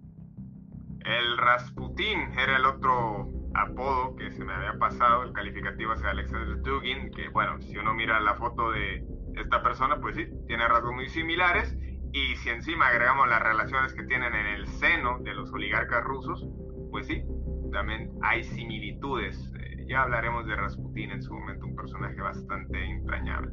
El 1.01 1.37
Rasputin 1.37 2.37
era 2.37 2.57
el 2.57 2.65
otro 2.65 3.31
apodo 3.53 4.15
que 4.15 4.29
se 4.31 4.43
me 4.43 4.53
había 4.53 4.77
pasado, 4.77 5.23
el 5.23 5.33
calificativo 5.33 5.93
hacia 5.93 6.09
Alexander 6.09 6.61
Dugin, 6.61 7.11
que 7.11 7.29
bueno, 7.29 7.59
si 7.61 7.77
uno 7.77 7.93
mira 7.93 8.19
la 8.19 8.35
foto 8.35 8.71
de 8.71 9.05
esta 9.35 9.63
persona, 9.63 9.99
pues 10.01 10.15
sí, 10.15 10.27
tiene 10.47 10.67
rasgos 10.67 10.93
muy 10.93 11.07
similares, 11.07 11.75
y 12.11 12.35
si 12.37 12.49
encima 12.49 12.87
agregamos 12.87 13.27
las 13.27 13.41
relaciones 13.41 13.93
que 13.93 14.03
tienen 14.03 14.33
en 14.33 14.47
el 14.47 14.67
seno 14.67 15.19
de 15.19 15.33
los 15.33 15.51
oligarcas 15.53 16.03
rusos, 16.03 16.47
pues 16.91 17.07
sí, 17.07 17.23
también 17.71 18.11
hay 18.21 18.43
similitudes. 18.43 19.53
Eh, 19.59 19.85
ya 19.87 20.03
hablaremos 20.03 20.45
de 20.45 20.55
Rasputin 20.55 21.11
en 21.11 21.21
su 21.21 21.33
momento, 21.33 21.65
un 21.65 21.75
personaje 21.75 22.19
bastante 22.19 22.83
entrañable. 22.83 23.51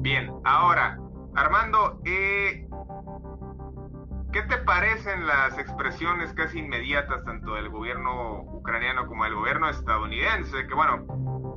Bien, 0.00 0.30
ahora, 0.44 0.98
Armando, 1.34 2.00
eh, 2.04 2.66
¿Qué 4.32 4.42
te 4.42 4.58
parecen 4.58 5.26
las 5.26 5.58
expresiones 5.58 6.32
casi 6.34 6.60
inmediatas 6.60 7.24
tanto 7.24 7.54
del 7.54 7.68
gobierno 7.68 8.42
ucraniano 8.42 9.08
como 9.08 9.24
del 9.24 9.34
gobierno 9.34 9.68
estadounidense? 9.68 10.68
Que 10.68 10.74
bueno, 10.74 11.04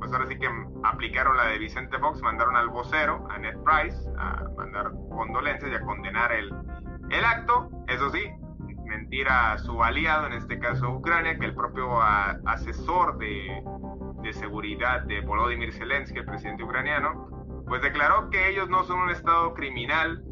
pues 0.00 0.12
ahora 0.12 0.26
sí 0.26 0.36
que 0.36 0.48
aplicaron 0.82 1.36
la 1.36 1.46
de 1.46 1.58
Vicente 1.58 1.96
Fox, 2.00 2.20
mandaron 2.20 2.56
al 2.56 2.70
vocero, 2.70 3.28
a 3.30 3.38
Ned 3.38 3.56
Price, 3.64 3.96
a 4.18 4.42
mandar 4.56 4.90
condolencias 5.08 5.70
y 5.70 5.74
a 5.74 5.80
condenar 5.82 6.32
el, 6.32 6.52
el 7.10 7.24
acto. 7.24 7.70
Eso 7.86 8.10
sí, 8.10 8.24
mentira 8.86 9.52
a 9.52 9.58
su 9.58 9.80
aliado, 9.80 10.26
en 10.26 10.32
este 10.32 10.58
caso 10.58 10.90
Ucrania, 10.90 11.38
que 11.38 11.46
el 11.46 11.54
propio 11.54 12.02
asesor 12.02 13.18
de, 13.18 13.62
de 14.22 14.32
seguridad 14.32 15.02
de 15.02 15.20
Volodymyr 15.20 15.72
Zelensky, 15.72 16.18
el 16.18 16.24
presidente 16.24 16.64
ucraniano, 16.64 17.33
pues 17.66 17.82
declaró 17.82 18.30
que 18.30 18.48
ellos 18.48 18.68
no 18.68 18.84
son 18.84 19.00
un 19.00 19.10
estado 19.10 19.54
criminal, 19.54 20.22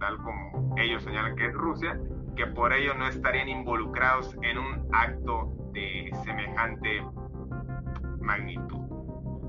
tal 0.00 0.16
como 0.18 0.74
ellos 0.78 1.02
señalan 1.02 1.36
que 1.36 1.46
es 1.46 1.54
Rusia, 1.54 1.98
que 2.36 2.46
por 2.46 2.72
ello 2.72 2.94
no 2.94 3.06
estarían 3.06 3.48
involucrados 3.48 4.36
en 4.42 4.58
un 4.58 4.88
acto 4.92 5.52
de 5.72 6.10
semejante 6.24 7.04
magnitud. 8.20 8.82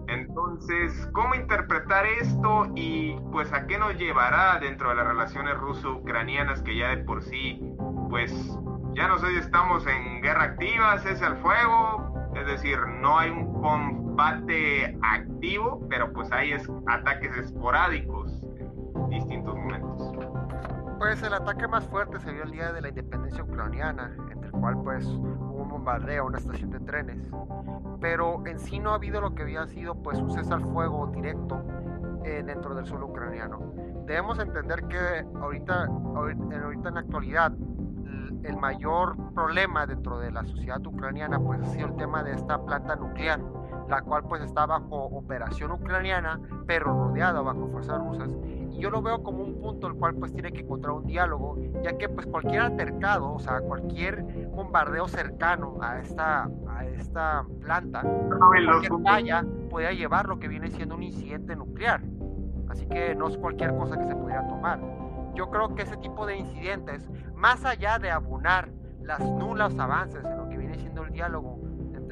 Entonces, 0.07 1.09
¿cómo 1.13 1.33
interpretar 1.33 2.05
esto 2.05 2.67
y 2.75 3.15
pues 3.31 3.51
a 3.53 3.65
qué 3.67 3.77
nos 3.77 3.97
llevará 3.97 4.59
dentro 4.59 4.89
de 4.89 4.95
las 4.95 5.07
relaciones 5.07 5.57
ruso-ucranianas 5.57 6.61
que 6.61 6.75
ya 6.75 6.89
de 6.89 6.97
por 6.97 7.23
sí, 7.23 7.61
pues 8.09 8.31
ya 8.95 9.07
no 9.07 9.17
sé 9.17 9.27
si 9.27 9.37
estamos 9.37 9.87
en 9.87 10.21
guerra 10.21 10.43
activa, 10.43 10.97
cese 10.99 11.25
al 11.25 11.37
fuego, 11.37 12.12
es 12.43 12.61
decir, 12.61 12.77
no 13.01 13.17
hay 13.17 13.31
un 13.31 13.53
combate 13.61 14.97
activo, 15.01 15.79
pero 15.89 16.11
pues 16.11 16.29
hay 16.31 16.53
ataques 16.87 17.37
esporádicos 17.37 18.41
en 18.95 19.09
distintos 19.09 19.55
momentos. 19.55 20.11
Pues 20.99 21.23
el 21.23 21.33
ataque 21.33 21.67
más 21.67 21.85
fuerte 21.87 22.19
se 22.19 22.33
vio 22.33 22.43
el 22.43 22.51
día 22.51 22.73
de 22.73 22.81
la 22.81 22.89
independencia 22.89 23.43
ucraniana, 23.43 24.13
entre 24.29 24.47
el 24.47 24.51
cual 24.51 24.81
pues 24.83 25.05
hubo 25.05 25.63
un 25.63 25.69
bombardeo 25.69 26.23
a 26.23 26.25
una 26.25 26.37
estación 26.37 26.69
de 26.71 26.79
trenes. 26.81 27.31
Pero 28.01 28.45
en 28.45 28.59
sí 28.59 28.79
no 28.79 28.91
ha 28.91 28.95
habido 28.95 29.21
lo 29.21 29.33
que 29.33 29.43
había 29.43 29.65
sido 29.67 29.95
pues 29.95 30.17
un 30.19 30.29
cese 30.29 30.53
al 30.53 30.61
fuego 30.61 31.07
directo 31.07 31.63
eh, 32.25 32.43
dentro 32.45 32.75
del 32.75 32.85
suelo 32.85 33.07
ucraniano. 33.07 33.73
Debemos 34.05 34.37
entender 34.39 34.83
que 34.87 35.25
ahorita, 35.39 35.85
ahorita 35.85 36.89
en 36.89 36.93
la 36.93 36.99
actualidad 36.99 37.53
el 38.43 38.57
mayor 38.57 39.15
problema 39.33 39.85
dentro 39.85 40.19
de 40.19 40.31
la 40.31 40.43
sociedad 40.45 40.85
ucraniana 40.85 41.39
pues 41.39 41.61
ha 41.61 41.65
sido 41.65 41.87
el 41.87 41.95
tema 41.95 42.23
de 42.23 42.33
esta 42.33 42.63
planta 42.63 42.95
nuclear 42.95 43.39
la 43.87 44.01
cual 44.01 44.23
pues 44.23 44.41
está 44.41 44.65
bajo 44.65 45.05
operación 45.05 45.71
ucraniana, 45.71 46.39
pero 46.65 46.93
rodeada 46.93 47.41
bajo 47.41 47.67
fuerzas 47.67 47.99
rusas. 47.99 48.31
Y 48.71 48.79
yo 48.79 48.89
lo 48.89 49.01
veo 49.01 49.21
como 49.23 49.43
un 49.43 49.59
punto 49.59 49.87
el 49.87 49.95
cual 49.95 50.15
pues 50.15 50.33
tiene 50.33 50.51
que 50.51 50.61
encontrar 50.61 50.93
un 50.93 51.05
diálogo, 51.05 51.57
ya 51.83 51.97
que 51.97 52.09
pues 52.09 52.25
cualquier 52.25 52.61
altercado, 52.61 53.33
o 53.33 53.39
sea, 53.39 53.61
cualquier 53.61 54.23
bombardeo 54.55 55.07
cercano 55.07 55.77
a 55.81 55.99
esta, 55.99 56.49
a 56.67 56.85
esta 56.85 57.45
planta, 57.61 58.01
cualquier 58.01 58.91
podría 59.69 59.91
llevar 59.91 60.27
lo 60.27 60.39
que 60.39 60.47
viene 60.47 60.69
siendo 60.71 60.95
un 60.95 61.03
incidente 61.03 61.55
nuclear. 61.55 62.01
Así 62.69 62.87
que 62.87 63.13
no 63.13 63.27
es 63.27 63.37
cualquier 63.37 63.75
cosa 63.75 63.97
que 63.97 64.05
se 64.05 64.15
pudiera 64.15 64.47
tomar. 64.47 64.79
Yo 65.33 65.49
creo 65.49 65.75
que 65.75 65.83
ese 65.83 65.97
tipo 65.97 66.25
de 66.25 66.37
incidentes, 66.37 67.09
más 67.35 67.65
allá 67.65 67.99
de 67.99 68.11
abonar 68.11 68.69
las 69.01 69.19
nulas 69.19 69.77
avances 69.77 70.23
en 70.23 70.37
lo 70.37 70.47
que 70.47 70.57
viene 70.57 70.77
siendo 70.77 71.03
el 71.03 71.11
diálogo 71.11 71.59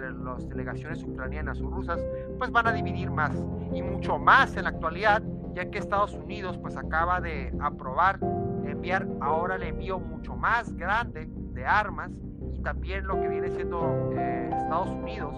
las 0.09 0.47
delegaciones 0.49 1.03
ucranianas 1.03 1.61
o 1.61 1.69
rusas, 1.69 1.99
pues 2.37 2.51
van 2.51 2.67
a 2.67 2.73
dividir 2.73 3.11
más 3.11 3.31
y 3.73 3.81
mucho 3.83 4.17
más 4.17 4.55
en 4.57 4.63
la 4.63 4.69
actualidad, 4.69 5.21
ya 5.53 5.69
que 5.69 5.77
Estados 5.77 6.13
Unidos 6.13 6.57
pues 6.57 6.75
acaba 6.77 7.21
de 7.21 7.53
aprobar 7.61 8.19
enviar 8.65 9.07
ahora 9.19 9.55
el 9.55 9.63
envío 9.63 9.99
mucho 9.99 10.35
más 10.35 10.73
grande 10.75 11.27
de 11.53 11.65
armas 11.65 12.11
y 12.53 12.59
también 12.59 13.05
lo 13.05 13.19
que 13.19 13.27
viene 13.27 13.49
siendo 13.51 14.11
eh, 14.15 14.49
Estados 14.51 14.89
Unidos 14.89 15.35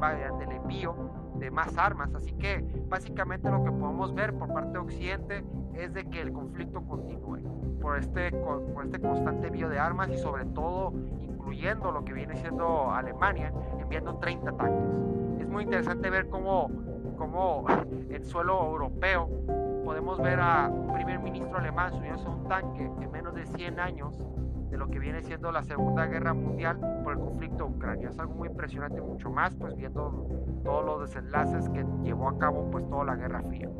va 0.00 0.12
el 0.12 0.52
envío 0.52 0.94
de 1.38 1.50
más 1.50 1.76
armas. 1.78 2.14
Así 2.14 2.32
que 2.34 2.64
básicamente 2.88 3.50
lo 3.50 3.64
que 3.64 3.72
podemos 3.72 4.14
ver 4.14 4.34
por 4.34 4.52
parte 4.52 4.72
de 4.72 4.78
Occidente 4.78 5.44
es 5.78 5.92
de 5.92 6.04
que 6.04 6.20
el 6.22 6.32
conflicto 6.32 6.82
continúe 6.82 7.38
por 7.80 7.98
este, 7.98 8.30
por 8.32 8.84
este 8.84 9.00
constante 9.00 9.48
envío 9.48 9.68
de 9.68 9.78
armas 9.78 10.08
y 10.10 10.18
sobre 10.18 10.44
todo 10.46 10.92
incluyendo 11.20 11.92
lo 11.92 12.04
que 12.04 12.12
viene 12.12 12.34
siendo 12.36 12.90
Alemania, 12.90 13.52
enviando 13.78 14.16
30 14.16 14.52
tanques. 14.56 15.40
Es 15.40 15.48
muy 15.48 15.64
interesante 15.64 16.10
ver 16.10 16.28
cómo, 16.28 16.70
cómo 17.16 17.64
en 18.10 18.24
suelo 18.24 18.66
europeo 18.66 19.28
podemos 19.84 20.20
ver 20.20 20.40
a 20.40 20.68
un 20.68 20.92
primer 20.94 21.20
ministro 21.20 21.58
alemán 21.58 21.92
subiéndose 21.92 22.26
a 22.26 22.30
un 22.30 22.48
tanque 22.48 22.82
en 22.82 23.12
menos 23.12 23.34
de 23.34 23.46
100 23.46 23.78
años 23.78 24.20
de 24.70 24.76
lo 24.76 24.88
que 24.88 24.98
viene 24.98 25.22
siendo 25.22 25.52
la 25.52 25.62
Segunda 25.62 26.06
Guerra 26.06 26.34
Mundial 26.34 26.78
por 27.04 27.14
el 27.14 27.18
conflicto 27.18 27.64
de. 27.64 28.10
Es 28.10 28.18
algo 28.18 28.34
muy 28.34 28.48
impresionante, 28.48 29.00
mucho 29.00 29.30
más, 29.30 29.54
pues 29.54 29.74
viendo 29.76 30.28
todos 30.64 30.84
los 30.84 31.00
desenlaces 31.08 31.68
que 31.70 31.84
llevó 32.02 32.28
a 32.28 32.38
cabo 32.38 32.70
pues 32.70 32.88
toda 32.88 33.04
la 33.04 33.16
Guerra 33.16 33.42
Fría. 33.42 33.70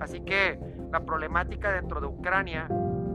Así 0.00 0.20
que 0.20 0.58
la 0.92 1.04
problemática 1.04 1.72
dentro 1.72 2.00
de 2.00 2.06
Ucrania 2.06 2.68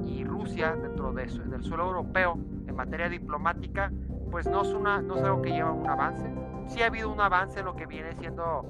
y 0.03 0.23
Rusia, 0.23 0.75
dentro 0.75 1.13
de, 1.13 1.25
del 1.25 1.63
suelo 1.63 1.85
europeo, 1.87 2.37
en 2.67 2.75
materia 2.75 3.09
diplomática, 3.09 3.91
pues 4.31 4.47
no 4.47 4.61
es, 4.61 4.73
una, 4.73 5.01
no 5.01 5.15
es 5.17 5.23
algo 5.23 5.41
que 5.41 5.51
lleva 5.51 5.71
un 5.71 5.87
avance. 5.87 6.31
Sí 6.67 6.81
ha 6.81 6.87
habido 6.87 7.11
un 7.11 7.19
avance 7.19 7.59
en 7.59 7.65
lo 7.65 7.75
que 7.75 7.85
viene 7.85 8.13
siendo 8.13 8.65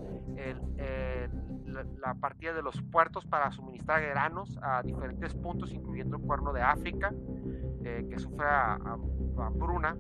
la, 2.00 2.14
partida 2.16 2.54
de 2.54 2.62
los 2.62 2.82
puertos 2.82 3.26
para 3.26 3.52
suministrar 3.52 4.02
granos 4.02 4.58
a 4.62 4.82
diferentes 4.84 5.34
puntos, 5.36 5.72
incluyendo 5.72 6.18
el 6.18 6.24
cuerno 6.24 6.54
de 6.54 6.62
África, 6.62 7.14
que 8.08 8.20
sufre 8.20 8.48
a, 8.48 8.76
hambruna. 9.38 9.98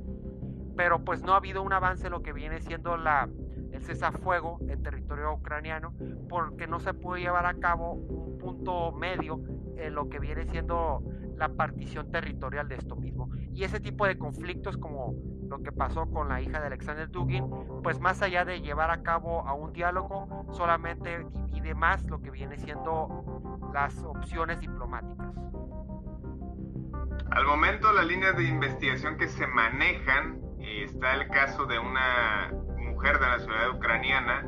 Pero 0.75 1.03
pues 1.03 1.21
no 1.23 1.33
ha 1.33 1.37
habido 1.37 1.61
un 1.61 1.73
avance 1.73 2.07
en 2.07 2.11
lo 2.11 2.21
que 2.21 2.31
viene 2.31 2.61
siendo 2.61 2.95
la, 2.95 3.27
el 3.71 3.81
cessar-fuego 3.81 4.59
en 4.67 4.81
territorio 4.81 5.33
ucraniano 5.33 5.93
porque 6.29 6.67
no 6.67 6.79
se 6.79 6.93
puede 6.93 7.21
llevar 7.21 7.45
a 7.45 7.55
cabo 7.55 7.93
un 7.93 8.37
punto 8.37 8.91
medio 8.93 9.41
en 9.77 9.95
lo 9.95 10.09
que 10.09 10.19
viene 10.19 10.45
siendo 10.45 11.03
la 11.35 11.49
partición 11.49 12.11
territorial 12.11 12.67
de 12.67 12.75
esto 12.75 12.95
mismo. 12.95 13.29
Y 13.53 13.63
ese 13.63 13.79
tipo 13.79 14.05
de 14.05 14.17
conflictos 14.17 14.77
como 14.77 15.15
lo 15.49 15.61
que 15.63 15.71
pasó 15.71 16.05
con 16.09 16.29
la 16.29 16.41
hija 16.41 16.59
de 16.59 16.67
Alexander 16.67 17.09
Dugin, 17.09 17.49
pues 17.81 17.99
más 17.99 18.21
allá 18.21 18.45
de 18.45 18.61
llevar 18.61 18.91
a 18.91 19.01
cabo 19.01 19.47
a 19.47 19.53
un 19.53 19.73
diálogo, 19.73 20.45
solamente 20.51 21.25
divide 21.47 21.73
más 21.73 22.03
lo 22.05 22.21
que 22.21 22.29
viene 22.29 22.57
siendo 22.57 23.71
las 23.73 24.03
opciones 24.03 24.59
diplomáticas. 24.59 25.33
Al 27.31 27.45
momento 27.45 27.91
las 27.93 28.05
líneas 28.05 28.35
de 28.37 28.43
investigación 28.43 29.17
que 29.17 29.27
se 29.27 29.45
manejan, 29.47 30.41
eh, 30.59 30.83
está 30.83 31.15
el 31.15 31.27
caso 31.29 31.65
de 31.65 31.77
una 31.77 32.51
mujer 32.77 33.19
de 33.19 33.27
la 33.27 33.39
ciudad 33.39 33.69
ucraniana 33.75 34.45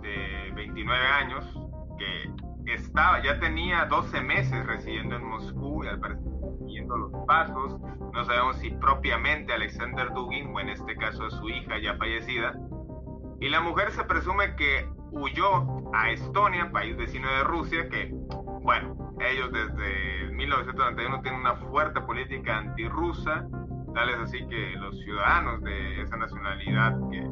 de 0.00 0.52
29 0.54 1.06
años 1.06 1.60
que 1.98 2.72
estaba, 2.72 3.22
ya 3.22 3.38
tenía 3.40 3.84
12 3.86 4.20
meses 4.22 4.66
residiendo 4.66 5.16
en 5.16 5.24
Moscú 5.24 5.84
y 5.84 5.88
al 5.88 6.00
parecer 6.00 6.24
siguiendo 6.60 6.96
los 6.96 7.26
pasos. 7.26 7.80
No 8.12 8.24
sabemos 8.24 8.56
si 8.56 8.70
propiamente 8.70 9.52
Alexander 9.52 10.12
Dugin 10.12 10.54
o 10.54 10.60
en 10.60 10.70
este 10.70 10.96
caso 10.96 11.28
su 11.30 11.48
hija 11.48 11.78
ya 11.78 11.96
fallecida. 11.96 12.54
Y 13.40 13.48
la 13.48 13.60
mujer 13.60 13.90
se 13.90 14.04
presume 14.04 14.56
que 14.56 14.88
huyó 15.10 15.92
a 15.92 16.10
Estonia, 16.10 16.70
país 16.72 16.96
vecino 16.96 17.28
de 17.28 17.44
Rusia, 17.44 17.88
que, 17.88 18.10
bueno, 18.62 19.14
ellos 19.20 19.52
desde 19.52 20.23
1991 20.44 21.22
tienen 21.22 21.40
una 21.40 21.56
fuerte 21.56 22.00
política 22.02 22.58
antirrusa, 22.58 23.46
tal 23.94 24.10
es 24.10 24.16
así 24.16 24.46
que 24.46 24.72
los 24.76 24.98
ciudadanos 25.00 25.62
de 25.62 26.02
esa 26.02 26.16
nacionalidad 26.16 26.98
que 27.10 27.22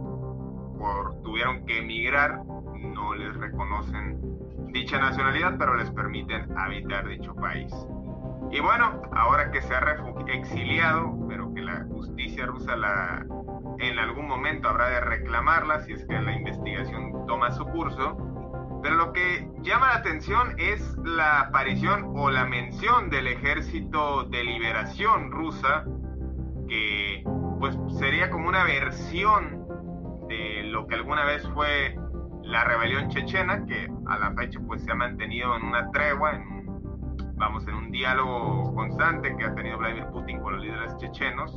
por, 0.79 1.21
tuvieron 1.23 1.67
que 1.67 1.79
emigrar 1.79 2.43
no 2.45 3.15
les 3.15 3.37
reconocen 3.37 4.19
dicha 4.73 4.99
nacionalidad, 4.99 5.57
pero 5.59 5.75
les 5.75 5.91
permiten 5.91 6.57
habitar 6.57 7.07
dicho 7.07 7.35
país. 7.35 7.73
Y 8.51 8.61
bueno, 8.61 9.03
ahora 9.13 9.51
que 9.51 9.61
se 9.61 9.75
ha 9.75 9.81
exiliado, 10.29 11.15
pero 11.29 11.53
que 11.53 11.61
la 11.61 11.85
justicia 11.85 12.47
rusa 12.47 12.77
la, 12.77 13.27
en 13.79 13.99
algún 13.99 14.27
momento 14.27 14.69
habrá 14.69 14.89
de 14.89 15.01
reclamarla 15.01 15.81
si 15.81 15.93
es 15.93 16.05
que 16.07 16.19
la 16.19 16.33
investigación 16.33 17.27
toma 17.27 17.51
su 17.51 17.65
curso, 17.67 18.17
pero 18.83 18.97
lo 18.97 19.13
que 19.13 19.49
llama 19.63 19.89
la 19.89 19.97
atención 19.97 20.55
es 20.59 20.97
la 21.05 21.41
aparición 21.41 22.13
o 22.15 22.31
la 22.31 22.45
mención 22.47 23.11
del 23.11 23.29
ejército 23.29 24.25
de 24.25 24.43
liberación 24.45 25.31
rusa, 25.31 25.85
que 26.69 27.23
pues 27.61 27.79
sería 27.99 28.29
como 28.31 28.49
una 28.49 28.65
versión 28.65 29.67
de 30.29 30.65
lo 30.65 30.87
que 30.87 30.97
alguna 30.97 31.25
vez 31.25 31.49
fue 31.55 31.97
la 32.43 32.65
rebelión 32.65 33.09
chechena, 33.09 33.65
que 33.67 33.89
a 34.07 34.19
la 34.19 34.33
fecha 34.33 34.59
pues 34.67 34.83
se 34.83 34.91
ha 34.91 34.97
mantenido 34.97 35.55
en 35.57 35.63
una 35.63 35.91
tregua, 35.93 36.35
en 36.35 36.53
vamos, 37.37 37.67
en 37.67 37.75
un 37.75 37.91
diálogo 37.91 38.73
constante 38.75 39.35
que 39.37 39.45
ha 39.45 39.55
tenido 39.55 39.79
Vladimir 39.79 40.07
Putin 40.13 40.41
con 40.41 40.55
los 40.55 40.65
líderes 40.65 40.97
chechenos, 40.99 41.53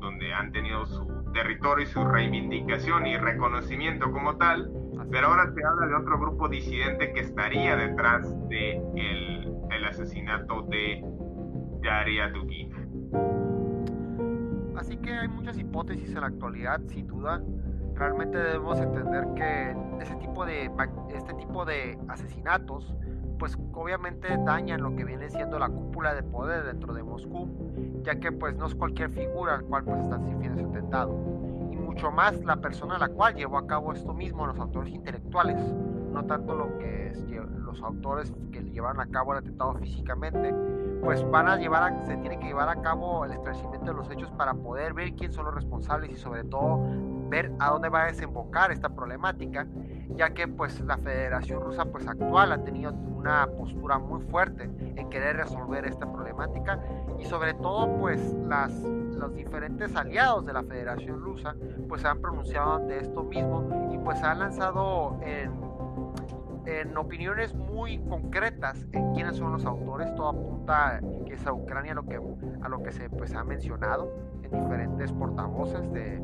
donde 0.00 0.32
han 0.32 0.50
tenido 0.52 0.84
su 0.86 1.06
territorio 1.32 1.84
y 1.84 1.86
su 1.86 2.04
reivindicación 2.04 3.06
y 3.06 3.16
reconocimiento 3.16 4.10
como 4.10 4.36
tal, 4.36 4.70
pero 5.10 5.28
ahora 5.28 5.50
se 5.52 5.64
habla 5.64 5.86
de 5.86 5.94
otro 5.94 6.18
grupo 6.18 6.48
disidente 6.48 7.12
que 7.12 7.20
estaría 7.20 7.76
detrás 7.76 8.28
de 8.48 8.76
el, 8.96 9.52
el 9.70 9.84
asesinato 9.84 10.62
de 10.62 11.02
Daria 11.82 12.28
Dugin. 12.30 12.68
Así 14.76 14.96
que 14.96 15.12
hay 15.12 15.28
muchas 15.28 15.58
hipótesis 15.58 16.10
en 16.14 16.20
la 16.20 16.28
actualidad, 16.28 16.80
sin 16.86 17.06
duda. 17.06 17.42
Realmente 17.94 18.38
debemos 18.38 18.78
entender 18.80 19.26
que 19.34 19.76
ese 20.00 20.14
tipo 20.16 20.46
de, 20.46 20.70
este 21.14 21.34
tipo 21.34 21.64
de 21.64 21.98
asesinatos 22.08 22.94
pues 23.38 23.56
obviamente 23.72 24.28
dañan 24.44 24.82
lo 24.82 24.94
que 24.96 25.04
viene 25.04 25.30
siendo 25.30 25.58
la 25.58 25.68
cúpula 25.68 26.14
de 26.14 26.22
poder 26.22 26.64
dentro 26.64 26.92
de 26.92 27.02
Moscú, 27.02 27.48
ya 28.02 28.16
que 28.16 28.32
pues 28.32 28.56
no 28.56 28.66
es 28.66 28.74
cualquier 28.74 29.10
figura 29.10 29.54
al 29.54 29.64
cual 29.64 29.84
pues 29.84 30.00
están 30.00 30.24
sirviendo 30.24 30.60
ese 30.60 30.68
atentado, 30.68 31.37
mucho 31.98 32.12
más 32.12 32.44
la 32.44 32.54
persona 32.54 32.94
a 32.94 32.98
la 33.00 33.08
cual 33.08 33.34
llevó 33.34 33.58
a 33.58 33.66
cabo 33.66 33.92
esto 33.92 34.14
mismo, 34.14 34.46
los 34.46 34.56
autores 34.60 34.94
intelectuales, 34.94 35.56
no 36.12 36.24
tanto 36.26 36.54
lo 36.54 36.78
que 36.78 37.08
es, 37.08 37.24
los 37.28 37.82
autores 37.82 38.32
que 38.52 38.62
llevaron 38.62 39.00
a 39.00 39.06
cabo 39.08 39.32
el 39.32 39.38
atentado 39.40 39.74
físicamente, 39.74 40.54
pues 41.02 41.28
van 41.28 41.48
a 41.48 41.56
llevar 41.56 41.82
a, 41.82 42.06
se 42.06 42.16
tiene 42.18 42.38
que 42.38 42.46
llevar 42.46 42.68
a 42.68 42.80
cabo 42.82 43.24
el 43.24 43.32
esclarecimiento 43.32 43.86
de 43.86 43.94
los 43.94 44.08
hechos 44.12 44.30
para 44.30 44.54
poder 44.54 44.94
ver 44.94 45.12
quién 45.14 45.32
son 45.32 45.46
los 45.46 45.54
responsables 45.56 46.12
y 46.12 46.16
sobre 46.16 46.44
todo 46.44 46.80
ver 47.30 47.50
a 47.58 47.70
dónde 47.70 47.88
va 47.88 48.04
a 48.04 48.06
desembocar 48.06 48.70
esta 48.70 48.90
problemática, 48.90 49.66
ya 50.16 50.30
que 50.30 50.48
pues 50.48 50.80
la 50.80 50.96
Federación 50.98 51.62
Rusa 51.62 51.84
pues 51.86 52.06
actual 52.06 52.52
ha 52.52 52.62
tenido 52.64 52.92
una 52.92 53.46
postura 53.46 53.98
muy 53.98 54.20
fuerte 54.22 54.70
en 54.96 55.08
querer 55.10 55.36
resolver 55.36 55.84
esta 55.86 56.10
problemática 56.10 56.80
y 57.18 57.24
sobre 57.24 57.54
todo 57.54 57.96
pues 57.98 58.34
las 58.46 58.72
los 58.72 59.34
diferentes 59.34 59.94
aliados 59.96 60.46
de 60.46 60.52
la 60.52 60.62
Federación 60.62 61.20
Rusa 61.20 61.56
pues 61.88 62.04
han 62.04 62.20
pronunciado 62.20 62.78
de 62.86 63.00
esto 63.00 63.24
mismo 63.24 63.90
y 63.92 63.98
pues 63.98 64.22
han 64.22 64.38
lanzado 64.38 65.18
en 65.22 65.68
en 66.68 66.96
opiniones 66.96 67.54
muy 67.54 67.98
concretas 67.98 68.86
en 68.92 69.14
quiénes 69.14 69.36
son 69.36 69.52
los 69.52 69.64
autores. 69.64 70.14
Todo 70.14 70.28
apunta 70.28 71.00
que 71.26 71.34
es 71.34 71.46
a 71.46 71.52
Ucrania 71.52 71.94
lo 71.94 72.04
que, 72.04 72.20
a 72.62 72.68
lo 72.68 72.82
que 72.82 72.92
se 72.92 73.08
pues, 73.08 73.34
ha 73.34 73.42
mencionado 73.44 74.12
en 74.42 74.50
diferentes 74.50 75.12
portavoces 75.12 75.90
de 75.92 76.20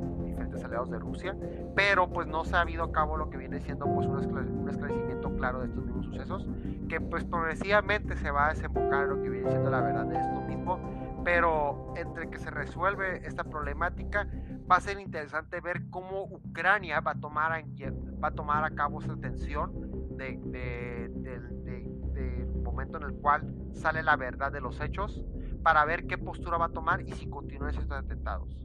diferentes 0.55 0.64
aliados 0.64 0.90
de 0.90 0.99
Rusia, 0.99 1.37
pero 1.75 2.09
pues 2.09 2.27
no 2.27 2.45
se 2.45 2.57
ha 2.57 2.61
habido 2.61 2.85
a 2.85 2.93
cabo 2.93 3.17
lo 3.17 3.31
que 3.31 3.37
viene 3.37 3.61
siendo 3.61 3.87
pues 3.87 4.07
un, 4.07 4.19
esclarecimiento 4.69 5.35
claro 5.37 5.61
de 5.61 5.67
estos 5.67 5.85
mismos 5.85 6.07
sucesos, 6.07 6.47
que 6.88 7.01
pues 7.01 7.25
progresivamente 7.25 8.17
se 8.17 8.31
va 8.31 8.49
a 8.49 8.51
desembocar 8.51 9.07
lo 9.07 9.23
que 9.23 9.31
viene 9.31 9.51
siendo 9.51 9.71
la 9.71 9.81
verdad 9.81 10.07
de 10.07 10.19
esto 10.19 10.40
mismo, 10.43 11.23
pero 11.25 11.95
entre 11.97 12.29
que 12.31 12.38
se 12.38 12.51
resuelve 12.51 13.27
esta 13.27 13.45
problemática 13.45 14.29
va 14.71 14.77
a 14.77 14.81
ser 14.81 14.99
interesante 14.99 15.61
ver 15.61 15.88
cómo 15.90 16.25
Ucrania 16.25 17.01
va 17.01 17.12
a 17.12 17.21
tomar 17.21 17.53
a, 17.53 17.62
va 18.23 18.29
a, 18.29 18.31
tomar 18.33 18.64
a 18.64 18.71
cabo 18.71 19.01
esa 19.01 19.17
tensión 19.17 19.73
de, 20.17 20.38
del 22.12 22.47
momento 22.62 22.99
en 22.99 23.05
el 23.05 23.14
cual 23.14 23.55
sale 23.73 24.03
la 24.03 24.17
verdad 24.17 24.53
de 24.53 24.61
los 24.61 24.81
hechos 24.81 25.25
para 25.62 25.85
ver 25.85 26.07
qué 26.07 26.19
postura 26.19 26.59
va 26.59 26.67
a 26.67 26.73
tomar 26.73 27.03
y 27.03 27.12
si 27.12 27.29
continúan 27.29 27.71
estos 27.71 27.90
atentados. 27.90 28.57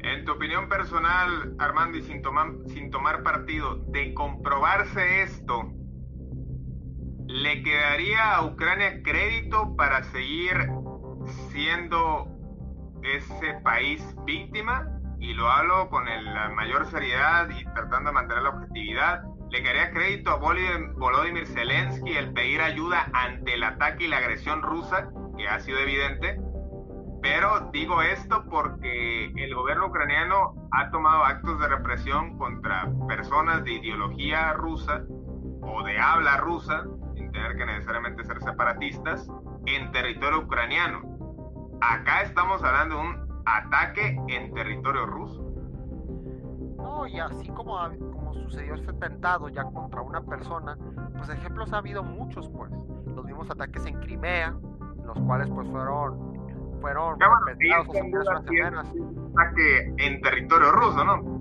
En 0.00 0.24
tu 0.24 0.32
opinión 0.32 0.68
personal, 0.68 1.54
Armando, 1.58 1.98
y 1.98 2.02
sin 2.02 2.22
tomar, 2.22 2.52
sin 2.68 2.90
tomar 2.90 3.22
partido, 3.22 3.76
de 3.88 4.14
comprobarse 4.14 5.22
esto, 5.22 5.72
¿le 7.26 7.62
quedaría 7.62 8.36
a 8.36 8.44
Ucrania 8.44 9.02
crédito 9.02 9.74
para 9.76 10.02
seguir 10.04 10.68
siendo 11.50 12.26
ese 13.02 13.54
país 13.64 14.02
víctima? 14.24 14.86
Y 15.20 15.34
lo 15.34 15.50
hablo 15.50 15.88
con 15.90 16.04
la 16.06 16.48
mayor 16.50 16.86
seriedad 16.86 17.48
y 17.50 17.64
tratando 17.74 18.10
de 18.10 18.14
mantener 18.14 18.42
la 18.44 18.50
objetividad 18.50 19.22
le 19.50 19.62
quedaría 19.62 19.90
crédito 19.92 20.30
a 20.30 20.36
Volodymyr 20.36 21.46
Zelensky 21.46 22.16
el 22.16 22.32
pedir 22.34 22.60
ayuda 22.60 23.08
ante 23.14 23.54
el 23.54 23.64
ataque 23.64 24.04
y 24.04 24.08
la 24.08 24.18
agresión 24.18 24.60
rusa, 24.62 25.08
que 25.38 25.48
ha 25.48 25.58
sido 25.60 25.78
evidente. 25.78 26.38
Pero 27.20 27.70
digo 27.72 28.00
esto 28.02 28.44
porque 28.48 29.26
el 29.26 29.54
gobierno 29.54 29.86
ucraniano 29.86 30.54
ha 30.70 30.90
tomado 30.90 31.24
actos 31.24 31.58
de 31.60 31.68
represión 31.68 32.38
contra 32.38 32.90
personas 33.08 33.64
de 33.64 33.72
ideología 33.72 34.52
rusa 34.52 35.02
o 35.62 35.82
de 35.82 35.98
habla 35.98 36.36
rusa, 36.38 36.84
sin 37.14 37.32
tener 37.32 37.56
que 37.56 37.66
necesariamente 37.66 38.24
ser 38.24 38.40
separatistas, 38.40 39.28
en 39.66 39.90
territorio 39.92 40.40
ucraniano. 40.40 41.02
Acá 41.80 42.22
estamos 42.22 42.62
hablando 42.62 42.96
de 42.96 43.00
un 43.02 43.42
ataque 43.46 44.20
en 44.28 44.54
territorio 44.54 45.06
ruso. 45.06 45.44
No, 46.76 47.06
y 47.06 47.18
así 47.18 47.48
como 47.48 47.76
sucedió 48.32 48.74
ese 48.74 48.90
atentado 48.90 49.48
ya 49.48 49.64
contra 49.64 50.00
una 50.00 50.22
persona, 50.22 50.78
pues 51.16 51.28
ejemplos 51.28 51.72
ha 51.72 51.78
habido 51.78 52.02
muchos, 52.02 52.48
pues. 52.50 52.72
Los 53.14 53.24
mismos 53.24 53.50
ataques 53.50 53.84
en 53.86 53.98
Crimea, 54.00 54.54
los 55.04 55.18
cuales 55.20 55.50
pues 55.50 55.68
fueron 55.68 56.37
fueron 56.80 57.18
ataque 59.34 59.94
en 59.98 60.20
territorio 60.20 60.72
ruso, 60.72 61.04
¿no? 61.04 61.38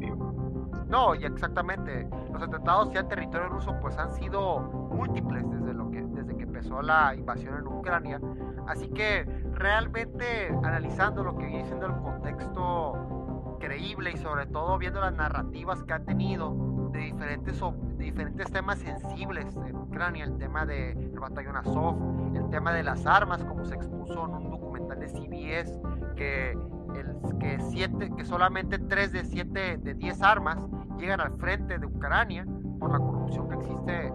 No, 0.88 1.15
y 1.15 1.26
exactamente. 1.26 2.08
Los 2.32 2.41
atentados 2.41 2.91
ya 2.93 3.02
en 3.02 3.10
territorio 3.10 3.50
ruso 3.50 3.76
pues 3.82 3.97
han 3.97 4.12
sido 4.13 4.60
múltiples 4.60 5.43
desde 5.50 5.73
lo 5.73 5.89
que 5.89 6.02
desde 6.02 6.38
que 6.38 6.43
empezó 6.43 6.82
la 6.82 7.13
invasión 7.15 7.58
en 7.58 7.67
Ucrania. 7.67 8.21
Así 8.67 8.89
que 8.89 9.23
realmente 9.54 10.50
analizando 10.63 11.23
lo 11.23 11.36
que 11.36 11.45
viene 11.45 11.65
siendo 11.65 11.88
el 11.88 11.93
contexto 11.93 13.58
creíble 13.60 14.12
y 14.12 14.17
sobre 14.17 14.45
todo 14.45 14.78
viendo 14.78 15.02
las 15.02 15.13
narrativas 15.13 15.84
que 15.84 15.93
ha 15.93 16.00
tenido 16.00 16.56
de 16.91 17.00
diferentes, 17.00 17.60
de 17.60 18.06
diferentes 18.06 18.52
temas 18.52 18.80
sensibles 18.80 19.58
en 19.65 19.76
Ucrania, 19.76 20.26
el 20.26 20.38
tema 20.38 20.65
del 20.65 21.12
de 21.12 21.19
batallón 21.19 21.58
Azov, 21.58 21.95
el 22.36 22.50
tema 22.50 22.71
de 22.71 22.84
las 22.84 23.06
armas, 23.06 23.43
como 23.43 23.65
se 23.65 23.76
expuso 23.76 24.26
en 24.26 24.32
un 24.36 24.54
documental 24.88 25.00
de 25.00 25.08
CBS, 25.08 25.82
que, 26.15 26.52
el, 26.52 27.38
que, 27.39 27.60
siete, 27.69 28.12
que 28.15 28.26
solamente 28.26 28.80
3 28.80 29.12
de 29.12 29.26
7 29.26 29.78
de 29.78 29.93
10 29.93 30.21
armas 30.21 30.58
llegan 30.97 31.21
al 31.21 31.34
frente 31.38 31.78
de 31.78 31.86
Ucrania 31.86 32.45
por 32.80 32.91
la 32.91 33.00
corrupción 33.00 33.50
que 33.50 33.56
existe 33.56 34.13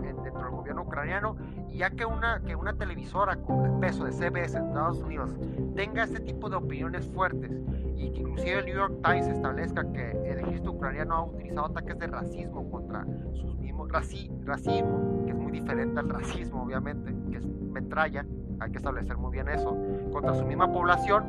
dentro 0.00 0.42
del 0.42 0.50
gobierno 0.50 0.82
ucraniano. 0.82 1.36
Y 1.68 1.78
ya 1.78 1.90
que 1.90 2.04
una, 2.04 2.40
que 2.40 2.54
una 2.54 2.74
televisora 2.74 3.36
con 3.36 3.64
el 3.64 3.78
peso 3.80 4.04
de 4.04 4.12
CBS 4.12 4.56
en 4.56 4.66
Estados 4.66 5.00
Unidos 5.02 5.34
tenga 5.74 6.04
este 6.04 6.20
tipo 6.20 6.48
de 6.48 6.56
opiniones 6.56 7.06
fuertes 7.06 7.50
y 7.96 8.10
que 8.12 8.20
inclusive 8.20 8.58
el 8.58 8.66
New 8.66 8.76
York 8.76 8.94
Times 9.02 9.26
establezca 9.26 9.90
que 9.92 10.10
el 10.10 10.38
ejército 10.38 10.72
ucraniano 10.72 11.14
ha 11.14 11.24
utilizado 11.24 11.66
ataques 11.66 11.98
de 11.98 12.06
racismo 12.06 12.70
contra 12.70 13.06
sus 13.34 13.56
mismos 13.58 13.90
racismo, 13.92 15.24
que 15.24 15.30
es 15.30 15.36
muy 15.36 15.52
diferente 15.52 16.00
al 16.00 16.08
racismo 16.08 16.62
obviamente, 16.62 17.14
que 17.30 17.38
es 17.38 17.46
metralla, 17.46 18.24
hay 18.60 18.70
que 18.70 18.78
establecer 18.78 19.16
muy 19.16 19.32
bien 19.32 19.48
eso, 19.48 19.76
contra 20.12 20.34
su 20.34 20.44
misma 20.44 20.72
población, 20.72 21.24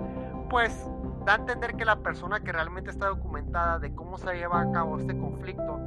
pues 0.49 0.89
da 1.25 1.33
a 1.33 1.35
entender 1.37 1.75
que 1.75 1.85
la 1.85 1.97
persona 1.97 2.39
que 2.39 2.51
realmente 2.51 2.89
está 2.89 3.07
documentada 3.07 3.79
de 3.79 3.93
cómo 3.93 4.17
se 4.17 4.33
lleva 4.33 4.61
a 4.61 4.71
cabo 4.71 4.97
este 4.97 5.17
conflicto 5.17 5.77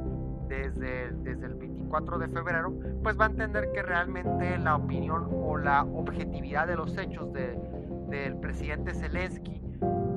desde, 0.47 1.11
desde 1.23 1.45
el 1.47 1.55
24 1.55 2.19
de 2.19 2.27
febrero, 2.27 2.73
pues 3.01 3.19
va 3.19 3.25
a 3.25 3.29
entender 3.29 3.71
que 3.71 3.81
realmente 3.81 4.57
la 4.59 4.75
opinión 4.75 5.29
o 5.31 5.57
la 5.57 5.83
objetividad 5.83 6.67
de 6.67 6.75
los 6.75 6.95
hechos 6.97 7.33
de, 7.33 7.57
del 8.09 8.35
presidente 8.37 8.93
Zelensky, 8.93 9.61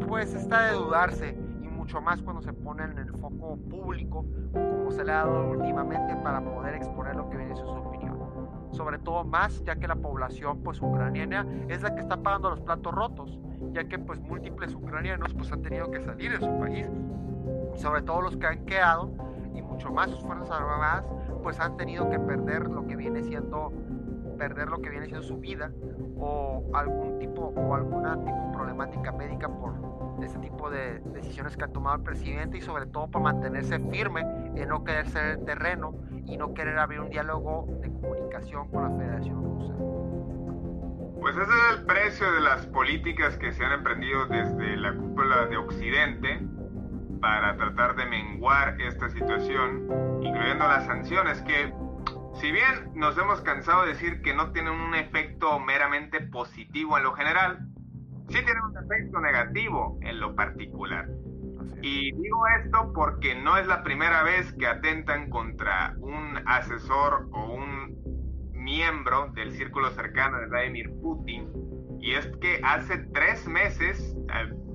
pues 0.07 0.35
está 0.35 0.67
de 0.67 0.73
dudarse 0.73 1.39
y 1.63 1.69
mucho 1.69 2.01
más 2.03 2.21
cuando 2.21 2.43
se 2.43 2.53
pone 2.53 2.85
en 2.85 2.99
el 2.99 3.11
foco 3.13 3.57
público, 3.71 4.27
como 4.53 4.91
se 4.91 5.05
le 5.05 5.13
ha 5.13 5.25
dado 5.25 5.51
últimamente 5.51 6.17
para 6.17 6.43
poder 6.43 6.75
exponer 6.75 7.17
lo 7.17 7.31
que 7.31 7.37
viene 7.37 7.57
su. 7.57 7.94
Sobre 8.75 8.99
todo 8.99 9.25
más 9.25 9.63
ya 9.65 9.77
que 9.77 9.87
la 9.87 9.97
población 9.97 10.61
pues 10.63 10.83
ucraniana 10.83 11.47
es 11.69 11.83
la 11.83 11.95
que 11.95 12.01
está 12.01 12.17
pagando 12.17 12.51
los 12.51 12.61
platos 12.61 12.93
rotos 12.93 13.39
ya 13.73 13.85
que 13.85 13.99
pues 13.99 14.21
múltiples 14.21 14.75
ucranianos 14.75 15.35
pues 15.35 15.51
han 15.53 15.63
tenido 15.63 15.91
que 15.91 16.01
salir 16.01 16.33
de 16.33 16.39
su 16.39 16.59
país, 16.59 16.87
sobre 17.77 18.03
todo 18.03 18.23
los 18.23 18.37
que 18.37 18.47
han 18.47 18.65
quedado 18.67 19.13
y 19.55 19.63
mucho 19.63 19.91
más 19.93 20.11
sus 20.11 20.21
fuerzas 20.21 20.51
armadas 20.51 21.05
pues 21.43 21.61
han 21.61 21.77
tenido 21.77 22.09
que 22.09 22.19
perder 22.19 22.69
lo 22.69 22.87
que 22.87 22.97
viene 22.97 23.23
siendo 23.23 23.73
perder 24.39 24.69
lo 24.69 24.81
que 24.81 24.91
viene 24.91 25.07
siendo 25.07 25.23
su 25.23 25.39
vida 25.39 25.71
o 26.19 26.65
algún 26.75 27.19
tipo 27.19 27.53
o 27.57 27.75
alguna 27.75 28.17
tipo 28.25 28.53
problemática 28.53 29.13
médica 29.13 29.49
por 29.49 29.75
ese 30.23 30.39
tipo 30.39 30.71
de 30.71 31.01
decisiones 31.13 31.57
que 31.57 31.65
ha 31.65 31.69
tomado 31.69 31.97
el 31.97 32.03
presidente 32.03 32.59
y 32.59 32.61
sobre 32.61 32.87
todo 32.87 33.09
por 33.09 33.23
mantenerse 33.23 33.79
firme 33.79 34.25
en 34.57 34.69
no 34.69 34.85
querer 34.85 35.09
ser 35.09 35.39
el 35.39 35.45
terreno 35.45 35.95
y 36.27 36.37
no 36.37 36.55
querer 36.55 36.79
abrir 36.79 37.01
un 37.01 37.11
diálogo 37.11 37.67
de 37.81 37.89
comunicación 37.93 38.71
con 38.71 38.83
la 38.83 38.99
Federación 38.99 39.43
Rusa. 39.43 39.75
Pues 41.21 41.37
ese 41.37 41.51
es 41.51 41.79
el 41.79 41.87
precio 41.87 42.33
de 42.33 42.41
las 42.41 42.67
políticas 42.67 43.37
que 43.39 43.53
se 43.53 43.65
han 43.65 43.73
emprendido 43.73 44.27
desde 44.27 44.77
la 44.77 44.95
cúpula 44.95 45.47
de 45.47 45.57
Occidente 45.57 46.41
para 47.21 47.57
tratar 47.57 47.97
de 47.97 48.05
menguar 48.05 48.79
esta 48.81 49.09
situación, 49.09 49.89
incluyendo 50.21 50.69
las 50.69 50.85
sanciones 50.85 51.41
que, 51.43 51.73
si 52.35 52.53
bien 52.53 52.91
nos 52.95 53.17
hemos 53.17 53.41
cansado 53.41 53.83
de 53.83 53.95
decir 53.95 54.21
que 54.21 54.35
no 54.35 54.53
tienen 54.53 54.75
un 54.75 54.95
efecto 54.95 55.59
meramente 55.59 56.21
positivo 56.21 56.99
en 56.99 57.05
lo 57.05 57.15
general, 57.15 57.67
sí 58.29 58.45
tienen 58.45 58.63
un 58.63 58.77
efecto 58.77 59.21
negativo 59.21 59.99
en 60.03 60.21
lo 60.21 60.35
particular. 60.35 61.09
Y 61.83 62.13
digo 62.13 62.47
esto 62.63 62.93
porque 62.95 63.35
no 63.35 63.57
es 63.57 63.67
la 63.67 63.83
primera 63.83 64.23
vez 64.23 64.53
que 64.55 64.67
atentan 64.67 65.31
contra 65.31 65.95
un 65.99 66.39
asesor 66.47 67.29
o 67.33 67.55
un 67.55 68.53
miembro 68.53 69.31
del 69.35 69.53
círculo 69.53 69.91
cercano 69.91 70.39
de 70.39 70.47
Vladimir 70.47 70.91
Putin, 71.03 71.51
y 72.01 72.15
es 72.15 72.27
que 72.41 72.61
hace 72.63 72.99
tres 73.13 73.47
meses 73.47 74.17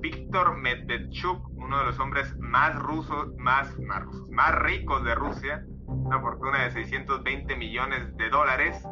Víctor 0.00 0.56
Medvedchuk, 0.56 1.48
uno 1.56 1.78
de 1.78 1.84
los 1.86 1.98
hombres 1.98 2.34
más 2.38 2.74
rusos, 2.76 3.34
más, 3.36 3.78
más, 3.80 4.04
más 4.30 4.54
ricos 4.60 5.04
de 5.04 5.14
Rusia, 5.14 5.64
una 5.86 6.20
fortuna 6.20 6.64
de 6.64 6.70
620 6.70 7.56
millones 7.56 8.16
de 8.16 8.30
dólares, 8.30 8.82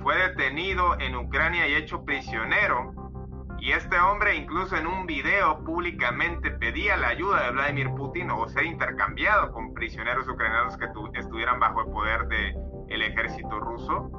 fue 0.00 0.16
detenido 0.16 0.98
en 1.00 1.16
Ucrania 1.16 1.68
y 1.68 1.74
hecho 1.74 2.04
prisionero. 2.04 3.03
Y 3.58 3.72
este 3.72 3.98
hombre 3.98 4.34
incluso 4.34 4.76
en 4.76 4.86
un 4.86 5.06
video 5.06 5.64
públicamente 5.64 6.50
pedía 6.50 6.96
la 6.96 7.08
ayuda 7.08 7.44
de 7.44 7.50
Vladimir 7.52 7.90
Putin 7.94 8.30
o 8.30 8.46
ser 8.48 8.64
intercambiado 8.64 9.52
con 9.52 9.72
prisioneros 9.72 10.28
ucranianos 10.28 10.76
que 10.76 10.86
estuvieran 11.18 11.58
bajo 11.60 11.80
el 11.80 11.90
poder 11.90 12.26
del 12.28 12.54
el 12.88 13.02
ejército 13.02 13.60
ruso. 13.60 14.10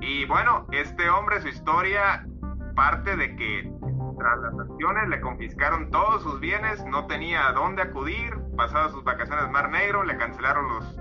Y 0.00 0.24
bueno, 0.26 0.66
este 0.72 1.08
hombre, 1.10 1.40
su 1.40 1.48
historia 1.48 2.26
parte 2.74 3.16
de 3.16 3.36
que 3.36 3.72
tras 4.18 4.38
las 4.40 4.68
acciones 4.68 5.08
le 5.08 5.20
confiscaron 5.20 5.90
todos 5.90 6.22
sus 6.22 6.40
bienes, 6.40 6.84
no 6.86 7.06
tenía 7.06 7.48
a 7.48 7.52
dónde 7.52 7.82
acudir, 7.82 8.34
pasaba 8.56 8.88
sus 8.90 9.02
vacaciones 9.04 9.50
Mar 9.50 9.70
Negro, 9.70 10.04
le 10.04 10.16
cancelaron 10.16 10.68
los, 10.68 11.00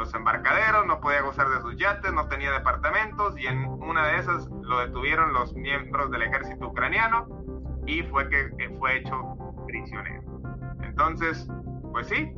los 0.00 0.14
embarcaderos, 0.14 0.86
no 0.86 1.00
podía 1.00 1.22
gozar 1.22 1.48
de 1.48 1.60
sus 1.60 1.76
yates, 1.76 2.12
no 2.12 2.26
tenía 2.28 2.50
departamentos 2.52 3.38
y 3.38 3.46
en 3.46 3.64
una 3.66 4.06
de 4.08 4.18
esas 4.18 4.48
lo 4.62 4.80
detuvieron 4.80 5.32
los 5.32 5.54
miembros 5.54 6.10
del 6.10 6.22
ejército 6.22 6.68
ucraniano 6.68 7.28
y 7.86 8.02
fue 8.04 8.28
que 8.28 8.50
fue 8.78 8.98
hecho 8.98 9.36
prisionero. 9.66 10.22
Entonces, 10.82 11.48
pues 11.92 12.08
sí, 12.08 12.34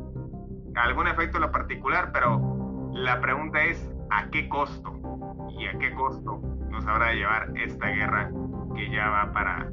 algún 0.77 1.09
efecto 1.09 1.39
en 1.39 1.43
lo 1.43 1.53
particular, 1.53 2.11
pero 2.13 2.91
la 2.93 3.21
pregunta 3.21 3.63
es, 3.63 3.91
¿a 4.11 4.29
qué 4.31 4.49
costo? 4.49 5.03
y 5.59 5.67
a 5.67 5.79
qué 5.79 5.95
costo 5.95 6.41
nos 6.71 6.87
habrá 6.87 7.09
de 7.09 7.17
llevar 7.17 7.57
esta 7.57 7.87
guerra 7.87 8.31
que 8.75 8.91
ya 8.91 9.09
va 9.09 9.33
para 9.33 9.69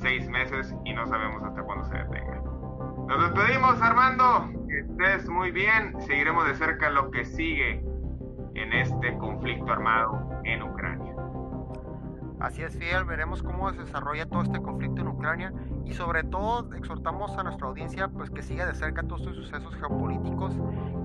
seis 0.00 0.28
meses 0.28 0.74
y 0.84 0.92
no 0.92 1.06
sabemos 1.06 1.42
hasta 1.42 1.62
cuándo 1.62 1.84
se 1.86 1.96
detenga. 1.96 2.42
Nos 3.08 3.34
despedimos 3.34 3.80
Armando, 3.82 4.48
estés 4.80 5.28
muy 5.28 5.50
bien, 5.50 6.00
seguiremos 6.02 6.46
de 6.46 6.54
cerca 6.54 6.90
lo 6.90 7.10
que 7.10 7.24
sigue 7.24 7.82
en 8.54 8.72
este 8.72 9.16
conflicto 9.18 9.70
armado 9.70 10.40
en 10.44 10.62
Ucrania. 10.62 11.14
Así 12.40 12.62
es, 12.62 12.76
Fidel, 12.76 13.04
veremos 13.04 13.42
cómo 13.42 13.70
se 13.72 13.78
desarrolla 13.78 14.26
todo 14.26 14.42
este 14.42 14.60
conflicto 14.60 15.00
en 15.00 15.08
Ucrania 15.08 15.52
y 15.84 15.94
sobre 15.94 16.22
todo 16.22 16.72
exhortamos 16.74 17.36
a 17.36 17.42
nuestra 17.42 17.66
audiencia 17.66 18.08
pues 18.08 18.30
que 18.30 18.42
siga 18.42 18.66
de 18.66 18.74
cerca 18.74 19.02
todos 19.02 19.22
estos 19.22 19.36
sucesos 19.36 19.74
geopolíticos, 19.76 20.54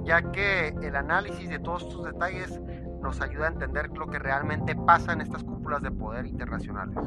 ya 0.04 0.22
que 0.32 0.70
el 0.82 0.96
análisis 0.96 1.50
de 1.50 1.60
todos 1.60 1.84
estos 1.84 2.04
detalles 2.04 2.60
nos 3.02 3.22
ayuda 3.22 3.46
a 3.46 3.52
entender 3.52 3.90
lo 3.98 4.08
que 4.08 4.20
realmente 4.20 4.76
pasa 4.76 5.14
en 5.14 5.22
estas 5.22 5.44
cúpulas 5.44 5.82
de 5.82 5.92
poder 5.92 6.26
internacionales. 6.26 6.98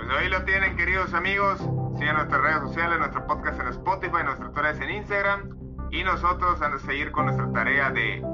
Pues 0.00 0.18
ahí 0.18 0.30
lo 0.30 0.42
tienen, 0.44 0.76
queridos 0.76 1.12
amigos. 1.12 1.58
Sigan 1.98 2.16
nuestras 2.16 2.40
redes 2.40 2.60
sociales, 2.60 2.98
nuestro 2.98 3.26
podcast 3.26 3.60
en 3.60 3.66
Spotify, 3.68 4.24
nuestras 4.24 4.54
redes 4.54 4.80
en 4.80 4.90
Instagram. 4.90 5.58
Y 5.90 6.02
nosotros 6.04 6.62
a 6.62 6.78
seguir 6.78 7.12
con 7.12 7.26
nuestra 7.26 7.52
tarea 7.52 7.90
de 7.90 8.24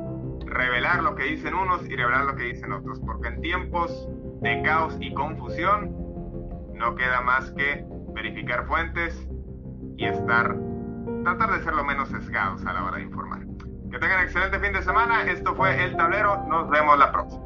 revelar 0.45 1.03
lo 1.03 1.17
que 1.17 1.25
dicen 1.25 1.55
unos 1.55 1.85
y 1.85 1.97
revelar 1.97 2.25
lo 2.25 2.37
que 2.37 2.45
dicen 2.45 2.73
otros. 2.73 3.01
Porque 3.01 3.29
en 3.29 3.41
tiempos 3.41 4.09
de 4.43 4.63
caos 4.63 4.97
y 5.01 5.13
confusión 5.13 5.91
no 6.75 6.95
queda 6.95 7.21
más 7.23 7.51
que 7.51 7.85
verificar 8.15 8.65
fuentes 8.67 9.29
y 9.97 10.05
estar, 10.05 10.57
tratar 11.25 11.51
de 11.51 11.65
ser 11.65 11.75
lo 11.75 11.83
menos 11.83 12.09
sesgados 12.11 12.65
a 12.65 12.75
la 12.75 12.85
hora 12.85 12.99
de 12.99 13.03
informar. 13.03 13.41
Que 13.91 13.99
tengan 13.99 14.23
excelente 14.23 14.61
fin 14.61 14.73
de 14.73 14.83
semana. 14.83 15.25
Esto 15.25 15.53
fue 15.57 15.83
El 15.83 15.97
Tablero. 15.97 16.45
Nos 16.47 16.71
vemos 16.71 16.97
la 16.97 17.11
próxima. 17.11 17.46